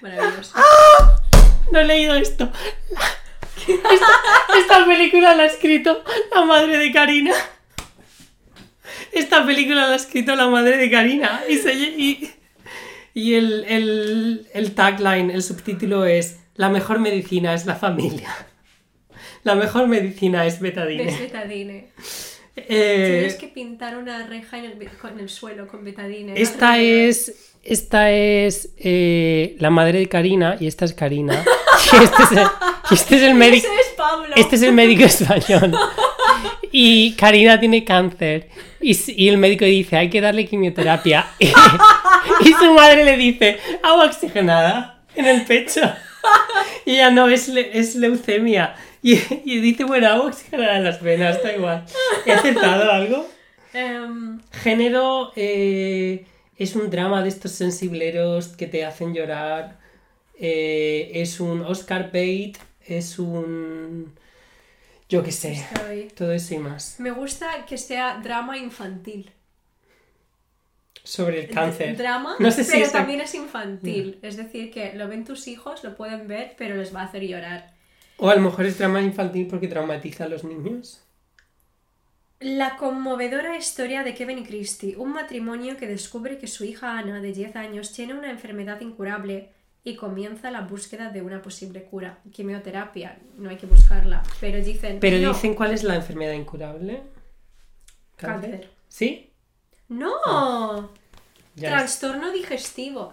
[0.03, 0.59] maravilloso.
[1.73, 2.51] no he leído esto.
[3.67, 4.07] Esta,
[4.59, 7.33] esta película la ha escrito la madre de Karina.
[9.15, 11.43] Esta película la ha escrito la madre de Karina.
[11.49, 12.31] Y, se- y,
[13.15, 18.29] y el, el, el tagline, el subtítulo es La mejor medicina es la familia.
[19.45, 21.05] La mejor medicina es betadine.
[21.05, 21.89] Ves betadine.
[22.57, 26.35] Eh, Tienes que pintar una reja en el, con el suelo con betadine.
[26.41, 31.45] Esta es, esta es eh, la madre de Karina y esta es Karina.
[31.93, 32.47] Y este es el,
[32.93, 33.67] este es el médico.
[33.67, 34.37] Es.
[34.37, 35.73] Este es el médico español.
[36.77, 38.49] Y Karina tiene cáncer.
[38.81, 41.25] Y, el médico dice, hay que darle quimioterapia.
[41.39, 45.83] Y, y su madre le dice, agua oxigenada en el pecho.
[46.85, 48.75] Y ella no, es, le- es leucemia.
[49.03, 51.85] Y, y dice, bueno, agua oxigenada en las venas, da igual.
[52.27, 53.29] ¿He acertado algo?
[53.73, 56.25] Em, Género eh,
[56.57, 59.79] es un drama de estos sensibleros que te hacen llorar.
[60.41, 64.15] Eh, es un Oscar bait, es un.
[65.15, 65.53] Yo qué sé.
[65.53, 66.97] estoy- Todo eso y más.
[66.99, 69.31] Me gusta que sea drama infantil.
[71.03, 71.97] Sobre el cáncer.
[71.97, 74.19] Drama, No sé si pero es- también es infantil.
[74.23, 77.23] Es decir, que lo ven tus hijos, lo pueden ver, pero les va a hacer
[77.23, 77.75] llorar.
[78.17, 81.01] O a lo mejor es drama infantil porque traumatiza a los niños.
[82.41, 87.21] La conmovedora historia de Kevin y Christie, un matrimonio que descubre que su hija Ana,
[87.21, 89.51] de 10 años, tiene una enfermedad incurable
[89.87, 92.19] y comienza la búsqueda de una posible cura.
[92.33, 94.99] Quimioterapia, no hay que buscarla, pero dicen...
[94.99, 97.03] Pero "No, dicen cuál es la enfermedad incurable.
[98.17, 98.71] Cáncer.
[98.89, 99.31] ¿Sí?
[99.89, 100.91] ¡No!
[101.57, 103.13] Ya Trastorno digestivo.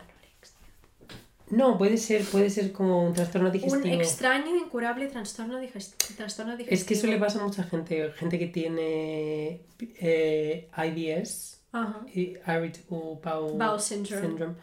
[1.49, 3.95] No, puede ser, puede ser como un trastorno Un digestivo.
[4.01, 6.73] extraño incurable trastorno, digest- trastorno digestivo.
[6.73, 9.61] Es que eso le pasa a mucha gente, gente que tiene
[9.99, 12.05] eh, IBS, Ajá.
[12.13, 14.55] y Irritable Bowel, Bowel syndrome.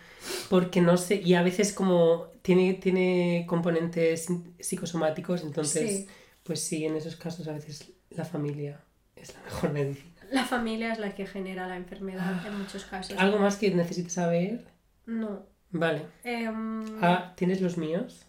[0.51, 4.27] porque no sé, y a veces como tiene, tiene componentes
[4.59, 6.09] psicosomáticos, entonces, Sí.
[6.43, 8.81] pues sí, en esos casos a veces la familia
[9.17, 10.15] es la mejor medicina.
[10.31, 13.17] la familia es la que genera la enfermedad en muchos casos.
[13.19, 14.67] ¿Algo más que necesites saber?
[15.07, 15.47] No.
[15.71, 16.03] Vale.
[16.25, 18.27] Em, Ah, ¿tienes los míos?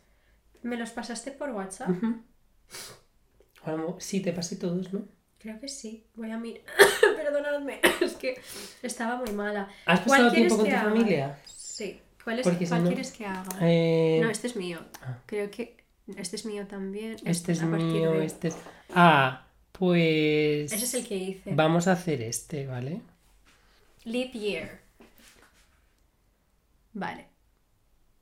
[0.61, 1.89] ¿Me los pasaste por WhatsApp?
[3.65, 5.01] Mo- Sí, te pasé todos, ¿no?
[5.39, 6.03] Creo que sí.
[6.15, 6.61] Voy a mirar.
[7.15, 8.39] Perdonadme, es que
[8.83, 9.69] estaba muy mala.
[9.85, 10.83] ¿Has ¿Cuál pasado tiempo con tu haga?
[10.83, 11.39] familia?
[11.45, 11.99] Sí.
[12.23, 13.49] ¿Cuál, es, Porque si cuál no- quieres que haga?
[13.61, 14.79] Eh, No, este es mío.
[15.01, 15.17] ah.
[15.25, 15.77] Creo que
[16.17, 17.15] este es mío también.
[17.25, 18.57] este es a partir mío, de- este es...
[18.93, 20.71] Ah, pues...
[20.73, 21.55] Ese es el que hice.
[21.55, 23.01] Vamos a hacer este, ¿vale?
[24.03, 24.79] Leap Year.
[26.93, 27.25] Vale.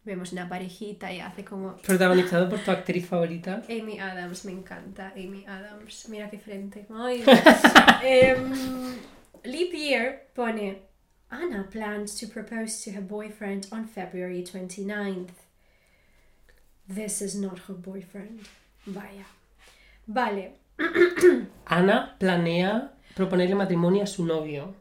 [0.08, 1.76] Vemos una parejita y hace como...
[1.76, 3.62] Protagonizado por tu actriz favorita.
[3.68, 5.12] Amy Adams, me encanta.
[5.18, 6.08] Amy Adams.
[6.08, 6.86] Mira qué frente.
[6.90, 7.26] Ay.
[8.04, 8.96] Em,
[9.44, 10.82] Leap Year pone...
[11.30, 15.44] Anna plans to propose to her boyfriend on February 29th.
[16.88, 18.48] This is not her boyfriend.
[18.86, 19.26] Vaya.
[20.08, 20.54] Vale.
[21.66, 24.74] Ana planea proponerle matrimonio a su novio.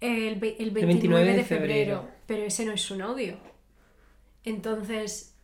[0.00, 2.08] El, el 29, 29 de de febrero, febrero.
[2.26, 3.53] pero ese no es su novio.
[4.44, 5.34] Entonces,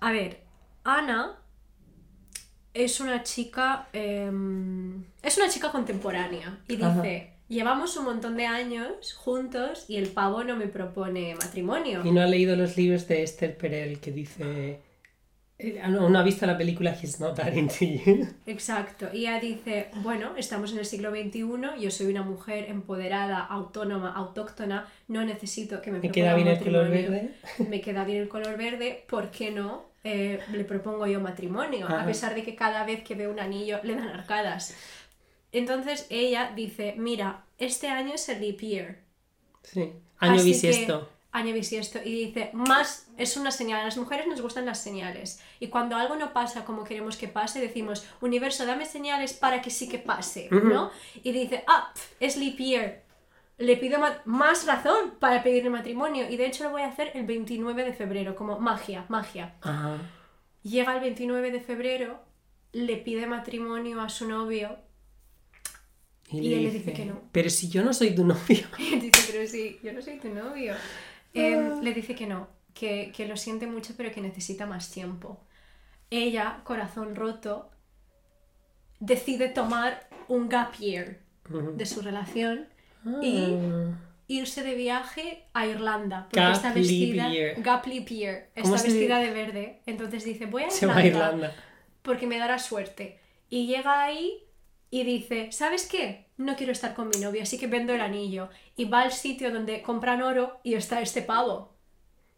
[0.00, 0.40] a ver,
[0.84, 1.38] Ana
[2.74, 7.44] es una chica, em, es una chica contemporánea y dice, Ajá.
[7.48, 12.00] llevamos un montón de años juntos y el pavo no me propone matrimonio.
[12.04, 14.80] Y no ha leído los libros de Esther Perel que dice...
[15.62, 18.26] eh, No, no ha visto la película He's Not That Into You.
[18.46, 19.08] Exacto.
[19.12, 24.12] Y ella dice, bueno, estamos en el siglo XXI, yo soy una mujer empoderada, autónoma,
[24.14, 27.34] autóctona, no necesito que me Me queda bien el color verde.
[27.68, 31.86] me queda bien el color verde, ¿por qué no eh, le propongo yo matrimonio?
[31.88, 32.06] A Ajá.
[32.06, 34.74] pesar de que cada vez que veo un anillo le dan arcadas.
[35.52, 38.98] Entonces ella dice, mira, este año es el leap year.
[39.62, 39.92] Sí.
[40.18, 41.08] Año bisiesto.
[41.32, 41.98] Año bisiesto.
[42.04, 43.80] Y dice, más es una señal.
[43.80, 45.40] A las mujeres nos gustan las señales.
[45.58, 49.70] Y cuando algo no pasa como queremos que pase, decimos, universo, dame señales para que
[49.70, 50.48] sí que pase.
[50.50, 50.90] ¿no?
[51.22, 53.02] Y dice, ah, es leap year.
[53.58, 56.28] Le pido más razón para pedirle matrimonio.
[56.28, 59.54] Y de hecho lo voy a hacer el 29 de febrero, como magia, magia.
[60.62, 62.20] Llega el 29 de febrero,
[62.72, 64.76] le pide matrimonio a su novio.
[66.30, 67.20] Y él le dice que no.
[67.30, 68.66] Pero si yo no soy tu novio.
[68.78, 70.74] Y dice, pero sí, yo no soy tu novio.
[71.34, 75.40] Em, le dice que no, que, que lo siente mucho, pero que necesita más tiempo.
[76.10, 77.70] Ella, corazón roto,
[79.00, 81.18] decide tomar un gap year
[81.48, 82.68] de su relación
[83.20, 83.98] y Ah.
[84.28, 86.24] irse de viaje a Irlanda.
[86.30, 87.28] Porque Gap está vestida.
[87.30, 87.60] year.
[87.62, 88.50] Gap leap year.
[88.62, 89.28] ¿Cómo Está vestida dice?
[89.32, 89.82] de verde.
[89.86, 91.52] Entonces dice, voy a Se va a Irlanda.
[92.02, 93.18] porque me dará suerte.
[93.50, 94.41] Y llega ahí
[94.92, 96.26] y dice, ¿sabes qué?
[96.36, 98.50] No quiero estar con mi novio, así que vendo el anillo.
[98.76, 101.71] Y va al sitio donde compran oro y está este pavo.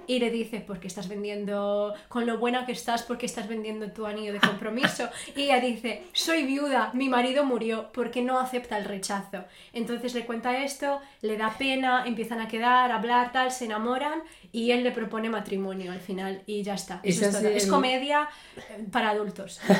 [0.06, 4.06] Y le dice, porque estás vendiendo, con lo buena que estás, porque estás vendiendo tu
[4.06, 5.08] anillo de compromiso.
[5.36, 9.44] Y ella dice, soy viuda, mi marido murió, porque no acepta el rechazo.
[9.72, 14.22] Entonces le cuenta esto, le da pena, empiezan a quedar, a hablar, tal, se enamoran
[14.52, 17.00] y él le propone matrimonio al final y ya está.
[17.02, 17.48] Eso es, todo.
[17.48, 19.60] Es comedia eh, para adultos.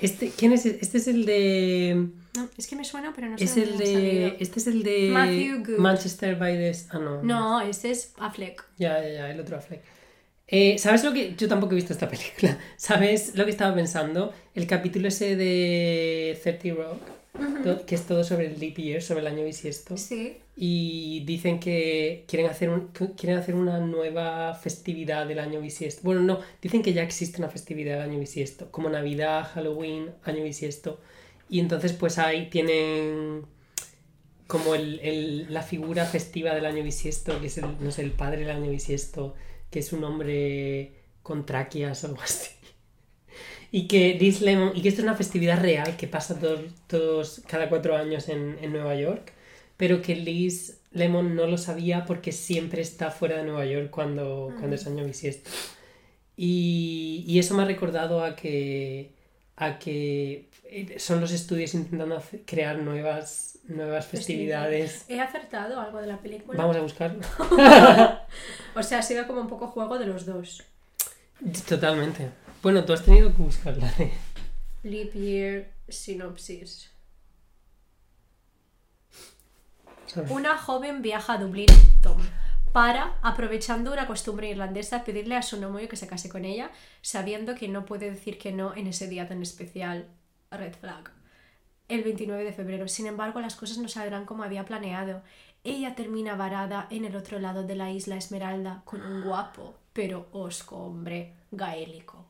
[0.00, 0.66] Este, ¿Quién es?
[0.66, 2.08] Este es el de.
[2.36, 4.36] No, es que me suena, pero no sé Es el de.
[4.40, 5.08] Este es el de.
[5.12, 5.78] Matthew Good.
[5.78, 6.72] Manchester by the.
[6.90, 7.22] Ah, no.
[7.22, 8.64] No, ese es Affleck.
[8.76, 9.82] Ya, ya, ya, el otro Affleck.
[10.48, 11.34] Eh, ¿Sabes lo que.?
[11.36, 12.58] Yo tampoco he visto esta película.
[12.76, 14.32] ¿Sabes lo que estaba pensando?
[14.54, 19.20] El capítulo ese de 30 Rock, to- que es todo sobre el leap year, sobre
[19.20, 19.96] el año bisiesto.
[19.96, 20.38] Sí.
[20.56, 26.02] Y dicen que quieren hacer, un- quieren hacer una nueva festividad del año bisiesto.
[26.04, 30.42] Bueno, no, dicen que ya existe una festividad del año bisiesto, como Navidad, Halloween, año
[30.44, 31.00] bisiesto.
[31.48, 33.46] Y entonces pues ahí tienen
[34.46, 38.12] como el, el- la figura festiva del año bisiesto, que es el, no sé, el
[38.12, 39.34] padre del año bisiesto,
[39.70, 40.92] que es un hombre
[41.22, 42.50] con tráqueas o algo así.
[43.70, 47.42] Y que Liz Lemon, y que esto es una festividad real que pasa todos, todos
[47.48, 49.32] cada cuatro años en, en Nueva York,
[49.76, 54.54] pero que Liz Lemon no lo sabía porque siempre está fuera de Nueva York cuando,
[54.58, 55.50] cuando es año bisiesto.
[56.36, 59.12] Y, y eso me ha recordado a que,
[59.56, 60.48] a que
[60.98, 65.04] son los estudios intentando hacer- crear nuevas, nuevas festividades.
[65.08, 66.58] ¿He acertado algo de la película?
[66.58, 67.20] Vamos a buscarlo.
[68.76, 70.64] O sea, ha sido como un poco juego de los dos.
[71.68, 72.30] Totalmente.
[72.62, 73.88] Bueno, tú has tenido que buscarla.
[74.00, 74.12] ¿eh?
[74.82, 76.90] Leap Year Synopsis.
[80.30, 81.66] Una joven viaja a Dublín
[82.02, 82.18] Tom,
[82.72, 86.70] para, aprovechando una costumbre irlandesa, pedirle a su novio que se case con ella,
[87.02, 90.08] sabiendo que no puede decir que no en ese día tan especial.
[90.56, 91.10] Red flag.
[91.88, 92.88] El 29 de febrero.
[92.88, 95.22] Sin embargo, las cosas no saldrán como había planeado.
[95.64, 100.28] Ella termina varada en el otro lado de la isla Esmeralda con un guapo, pero
[100.32, 102.26] osco hombre gaélico.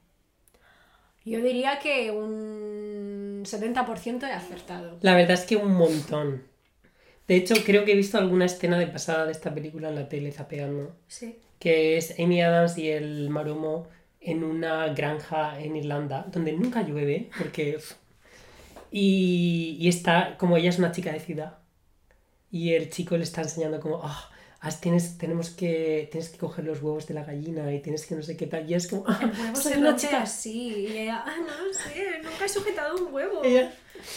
[1.25, 4.99] Yo diría que un 70% he acertado.
[5.01, 6.43] La verdad es que un montón.
[7.27, 10.09] De hecho, creo que he visto alguna escena de pasada de esta película en la
[10.09, 10.95] tele zapeando.
[11.09, 11.39] Sí.
[11.59, 13.89] Que es Amy Adams y el maromo
[14.21, 17.79] en una granja en Irlanda, donde nunca llueve, porque...
[18.97, 21.59] Y, y está, como ella es una chica de ciudad,
[22.51, 24.31] y el chico le está enseñando como, ah,
[24.65, 28.15] has- tienes, tenemos que, tienes que coger los huevos de la gallina y tienes que
[28.15, 28.69] no sé qué tal.
[28.69, 30.23] Y es como, ah, El huevo se una chica.
[30.23, 30.69] así.
[30.89, 33.45] Y ella, ah, no sé, nunca he sujetado un huevo.
[33.45, 33.73] Ella-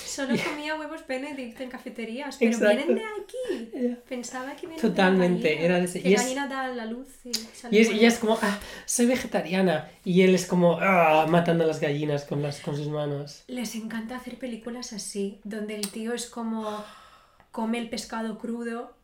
[0.06, 2.76] Solo comía huevos Benedict en cafeterías, pero Exacto.
[2.76, 3.96] vienen de aquí.
[4.10, 6.86] Pensaba que vienen Totalmente, de la era de ese- Que y es- gallina da la
[6.86, 7.30] luz y
[7.70, 9.90] Y es- ella es como, ah, soy vegetariana.
[10.04, 13.44] Y él es como, ah, matando a las gallinas con, las, con sus manos.
[13.48, 16.84] Les encanta hacer películas así, donde el tío es como
[17.52, 18.97] come el pescado crudo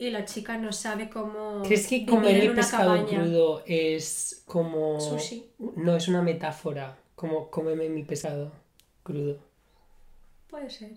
[0.00, 3.20] y la chica no sabe cómo ¿Crees que comer el pescado cabaña.
[3.20, 4.98] crudo es como...
[4.98, 5.50] Sushi.
[5.76, 6.96] No, es una metáfora.
[7.14, 8.50] Como cómeme mi pescado
[9.02, 9.38] crudo.
[10.48, 10.92] Puede ser.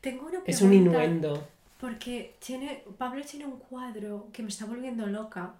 [0.00, 0.50] Tengo una pregunta.
[0.50, 1.46] Es un innuendo.
[1.78, 5.54] Porque tiene, Pablo tiene un cuadro que me está volviendo loca.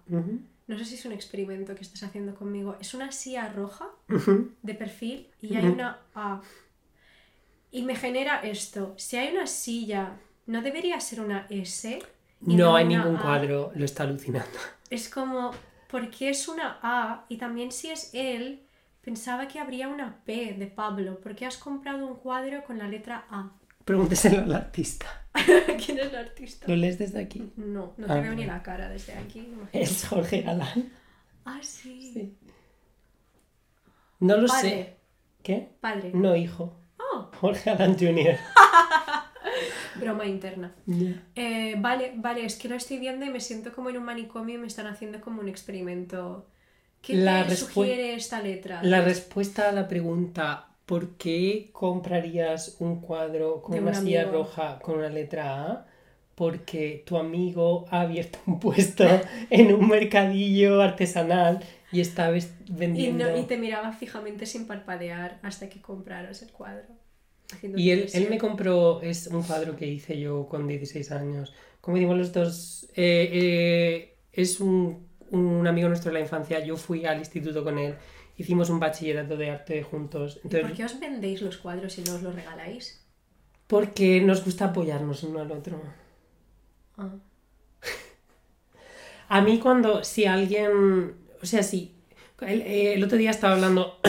[0.67, 2.75] No sé si es un experimento que estás haciendo conmigo.
[2.81, 3.91] Es una silla roja
[4.61, 6.41] de perfil y hay una A.
[7.71, 8.93] Y me genera esto.
[8.97, 11.99] Si hay una silla, ¿no debería ser una S?
[12.45, 13.21] Y No hay ningún A?
[13.21, 14.57] cuadro, lo está alucinando.
[14.89, 15.51] Es como,
[15.89, 17.25] ¿por qué es una A?
[17.29, 18.67] Y también si es él,
[19.01, 21.19] pensaba que habría una P de Pablo.
[21.19, 23.51] ¿Por qué has comprado un cuadro con la letra A?
[23.85, 25.05] Pregúnteselo al artista.
[25.33, 26.65] ¿Quién es el artista?
[26.69, 27.51] ¿Lo lees desde aquí?
[27.57, 29.39] No, no Ah, te veo ni la cara desde aquí.
[29.39, 29.81] imagínate.
[29.81, 30.91] Es Jorge Galán.
[31.45, 32.11] Ah, sí.
[32.13, 32.37] Sí.
[34.19, 34.69] No lo Padre.
[34.69, 34.97] sé.
[35.43, 35.75] ¿Qué?
[35.81, 36.11] Padre.
[36.13, 36.79] No, hijo.
[36.97, 38.37] Oh, Jorge Galán Jr.
[39.95, 40.73] broma interna.
[41.35, 44.55] Eh, vale, vale, es que lo estoy viendo y me siento como en un manicomio
[44.55, 46.47] y me están haciendo como un experimento.
[47.01, 48.81] ¿Qué La te sugiere esta letra?
[48.83, 54.79] La respuesta a la pregunta ¿por qué comprarías un cuadro con una un silla roja
[54.79, 55.85] con una letra A?
[56.35, 59.03] Porque tu amigo ha abierto un puesto
[59.49, 63.25] en un mercadillo artesanal y está y, vendiendo.
[63.31, 66.87] no- y te miraba fijamente sin parpadear hasta que compraras el cuadro.
[67.53, 71.53] Haciendo Y él, él me compró, es un cuadro que hice yo con 16 años.
[71.81, 76.77] Como dimos los dos, eh, eh, es un, un amigo nuestro de la infancia, yo
[76.77, 77.95] fui al instituto con él,
[78.37, 80.35] hicimos un bachillerato de arte juntos.
[80.37, 83.03] ¿Y Entonces, por qué os vendéis los cuadros y no os los regaláis?
[83.67, 85.81] Porque nos gusta apoyarnos uno al otro.
[86.97, 87.09] Ah.
[89.29, 91.95] A mí cuando, si alguien, o sea, si,
[92.41, 93.99] el, eh, el otro día estaba hablando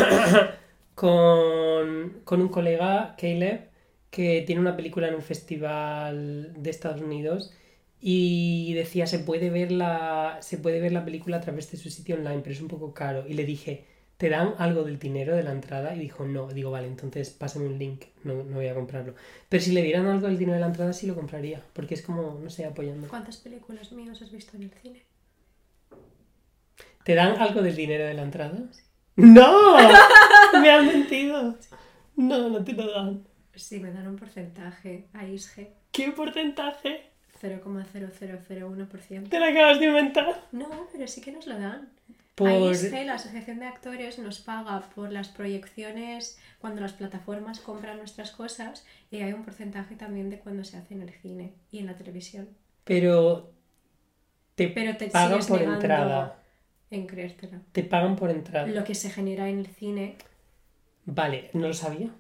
[0.95, 3.71] con, con un colega, Caleb,
[4.11, 7.53] que tiene una película en un festival de Estados Unidos
[8.01, 11.91] y decía, se puede ver la, se puede ver la película a través de su
[11.91, 13.25] sitio online, pero es un poco caro.
[13.27, 13.87] Y le dije,
[14.19, 15.95] ¿te dan algo del dinero de la entrada?
[15.97, 16.49] Y dijo, no.
[16.49, 19.15] Digo, vale, entonces pásame un link, no, no voy a comprarlo.
[19.49, 22.03] Pero si le dieran algo del dinero de la entrada, sí lo compraría, porque es
[22.03, 23.09] como, no sé, apoyando.
[23.09, 25.03] ¿Cuántas películas mías has visto en el cine?
[27.05, 28.69] ¿Te dan algo del dinero de la entrada?
[29.17, 29.77] ¡No!
[30.61, 31.57] ¡Me han mentido!
[32.17, 33.25] No, no te lo dan.
[33.55, 35.69] Sí, me dan un porcentaje a ISG.
[35.93, 37.11] ¿Qué porcentaje
[37.41, 39.29] 0,0001%.
[39.29, 40.47] te lo acabas de inventar?
[40.53, 41.91] No, pero sí que nos lo dan.
[42.35, 42.49] Por...
[42.49, 48.33] AISG, la Asociación de Actores, nos paga por las proyecciones cuando las plataformas compran nuestras
[48.33, 51.87] cosas y hay un porcentaje también de cuando se hace en el cine y en
[51.87, 52.49] la televisión.
[52.83, 53.53] Pero
[54.57, 56.44] te Pero te pagan por negando entrada.
[56.95, 57.59] En creértelo.
[57.73, 58.67] Te pagan por entrada.
[58.67, 60.17] Lo que se genera en el cine,
[61.07, 62.11] Vale, no lo sabía.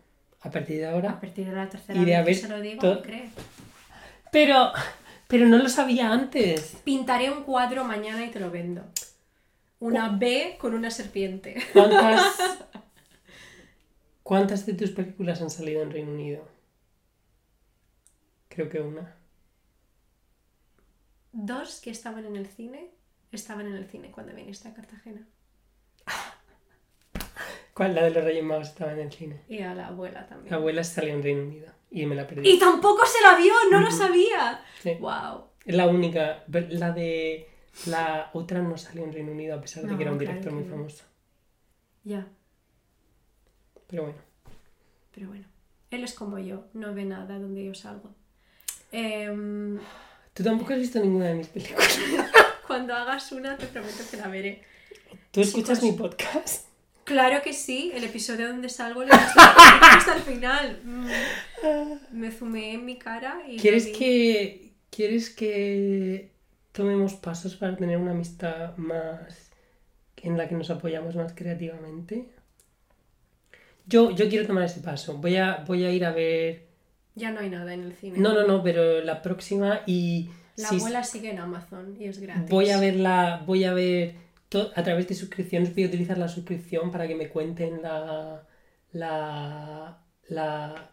[0.40, 1.20] A partir de a ahora.
[1.20, 3.02] partir de la tercera de vez que se lo digo.
[4.30, 4.72] Pero,
[5.26, 6.76] pero no lo sabía antes.
[6.84, 8.84] Pintaré un cuadro mañana y te lo vendo.
[9.80, 11.56] Una B con una serpiente.
[11.72, 12.36] ¿Cuántas,
[14.22, 16.46] ¿Cuántas de tus películas han salido en Reino Unido?
[18.48, 19.16] Creo que una.
[21.32, 22.90] Dos que estaban en el cine,
[23.36, 25.26] estaban en el cine cuando viniste a Cartagena.
[27.74, 27.94] ¿Cuál?
[27.94, 29.40] La de los Reyes Magos estaba en el cine.
[29.48, 30.50] Y a la abuela también.
[30.50, 32.48] La abuela salió en Reino Unido y me la perdí.
[32.48, 33.52] ¡Y tampoco se la vio!
[33.70, 34.60] ¡No lo sabía!
[34.80, 34.94] Sí.
[35.00, 35.44] ¡Wow!
[35.64, 36.44] Es la única.
[36.48, 37.48] La de.
[37.86, 40.32] La otra no salió en Reino Unido a pesar de No, que era un claro
[40.32, 40.70] director muy no.
[40.76, 41.04] famoso.
[42.04, 42.26] Ya,
[43.88, 44.18] Pero bueno.
[45.12, 45.46] pero bueno.
[45.90, 48.14] Él es como yo, no ve nada donde yo salgo.
[48.92, 49.78] Em,
[50.34, 51.98] Tú tampoco has visto ninguna de mis películas.
[52.66, 54.62] cuando hagas una, te prometo que la veré.
[55.30, 55.92] ¿Tú escuchas Chicos.
[55.92, 56.66] mi podcast?
[57.04, 59.50] Claro que sí, el episodio donde salgo le hasta,
[59.96, 60.80] hasta el final.
[60.82, 61.08] Mm.
[62.12, 63.58] Me zumé en mi cara y.
[63.58, 64.72] ¿Quieres que.
[64.90, 66.30] ¿Quieres que
[66.72, 69.50] tomemos pasos para tener una amistad más.
[70.16, 72.30] en la que nos apoyamos más creativamente?
[73.86, 75.18] Yo, yo quiero tomar ese paso.
[75.18, 76.68] Voy a, voy a ir a ver.
[77.16, 78.18] Ya no hay nada en el cine.
[78.18, 80.30] No, no, no, pero la próxima y.
[80.56, 82.48] La si- abuela sigue en Amazon y es gratis.
[82.50, 84.14] Voy a verla, voy a ver
[84.74, 88.46] a través de suscripciones, voy a utilizar la suscripción para que me cuenten la
[88.92, 89.98] la
[90.28, 90.90] la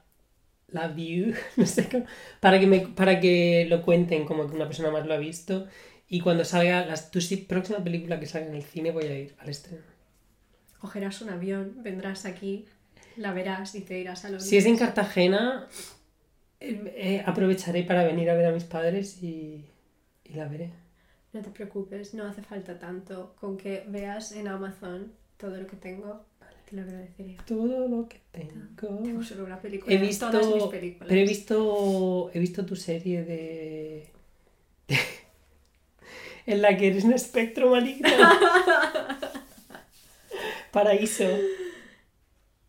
[0.70, 2.06] la view, no sé cómo,
[2.40, 5.68] para que me para que lo cuenten como que una persona más lo ha visto
[6.08, 9.36] y cuando salga la tu próxima película que salga en el cine voy a ir
[9.40, 9.84] al estreno.
[10.80, 12.66] Cogerás un avión, vendrás aquí,
[13.16, 14.50] la verás y te irás a Londres.
[14.50, 15.68] Si es en Cartagena
[16.62, 19.66] eh, eh, aprovecharé para venir a ver a mis padres y,
[20.24, 20.72] y la veré.
[21.34, 23.36] No te preocupes, no hace falta tanto.
[23.40, 26.26] Con que veas en Amazon todo lo que tengo,
[26.70, 27.38] te lo agradecería.
[27.48, 29.02] Todo lo que tengo.
[29.04, 29.94] Tengo solo una película.
[29.94, 31.08] He visto, todas mis películas.
[31.10, 34.08] pero he visto, he visto tu serie de,
[34.88, 34.98] de-
[36.48, 38.10] en la que eres un espectro maligno.
[40.72, 41.26] Paraíso.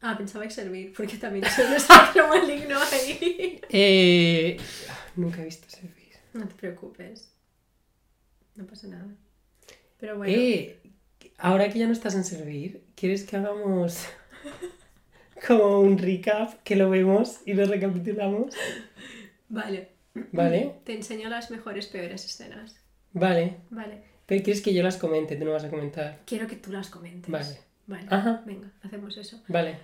[0.03, 3.61] Ah, pensaba que servir, porque también soy un espectro maligno ahí.
[3.71, 4.57] Eh,
[5.17, 6.13] nunca he visto servir.
[6.35, 7.33] No te preocupes.
[8.57, 9.07] No pasa nada.
[9.99, 10.81] Pero bueno, Eh,
[11.39, 14.05] ahora que ya no estás en servir, ¿quieres que hagamos
[15.47, 18.55] como un recap que lo vemos y lo recapitulamos?
[19.49, 19.89] vale.
[20.33, 22.77] Vale, Te enseño las mejores, peores escenas.
[23.15, 23.57] vale.
[23.71, 24.03] Vale.
[24.27, 26.21] Pero quieres que yo las comente, tú no vas a comentar.
[26.27, 27.31] Quiero que tú las comentes.
[27.31, 27.59] Vale.
[27.87, 28.07] Vale.
[28.11, 28.43] Ajá.
[28.45, 29.43] Venga, hacemos eso.
[29.49, 29.79] Vale.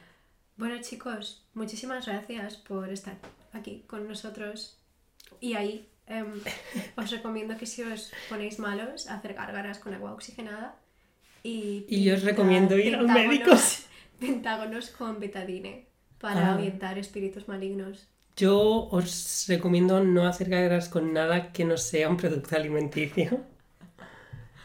[0.59, 3.16] Bueno, chicos, muchísimas gracias por estar
[3.52, 4.76] aquí con nosotros.
[5.40, 6.26] Y ahí em,
[6.96, 10.74] os recomiendo que si os ponéis malos, hacer gárgaras con agua oxigenada.
[11.44, 13.52] Y, Y yo os recomiendo ir al médico.
[14.18, 15.86] Pentágonos con betadine
[16.20, 16.54] para Ah.
[16.54, 18.09] ahuyentar espíritus malignos.
[18.36, 23.42] Yo os recomiendo no hacer gárgaras con nada que no sea un producto alimenticio.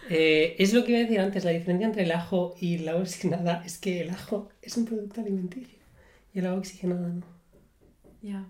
[0.10, 2.90] Eh, es lo que iba a decir antes, la diferencia entre el ajo y el
[2.90, 5.73] agua oxigenada es que el ajo es un producto alimenticio
[6.34, 7.26] y el agua oxigenada no.
[8.22, 8.46] Ya.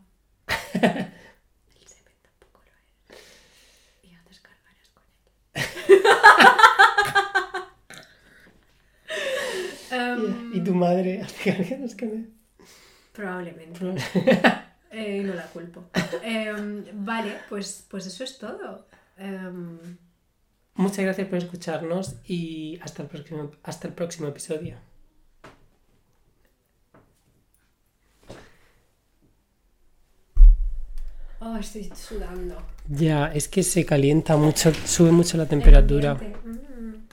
[0.75, 3.19] El semen tampoco lo es.
[4.03, 6.01] Y haces gárgaras con él.
[9.91, 12.33] Em, Y tu madre hace gárgaras con él.
[13.13, 13.79] Probablemente.
[14.95, 15.85] Eh, y no la culpo.
[16.21, 18.87] Em, vale, pues, pues eso es todo.
[19.17, 19.97] Em,
[20.75, 24.77] Muchas gracias por escucharnos y hasta el próximo, hasta el próximo episodio.
[31.43, 32.57] Oh, estoy sudando.
[32.87, 36.15] Ya, es que se calienta mucho, sube mucho la temperatura.
[36.15, 37.12] Mm.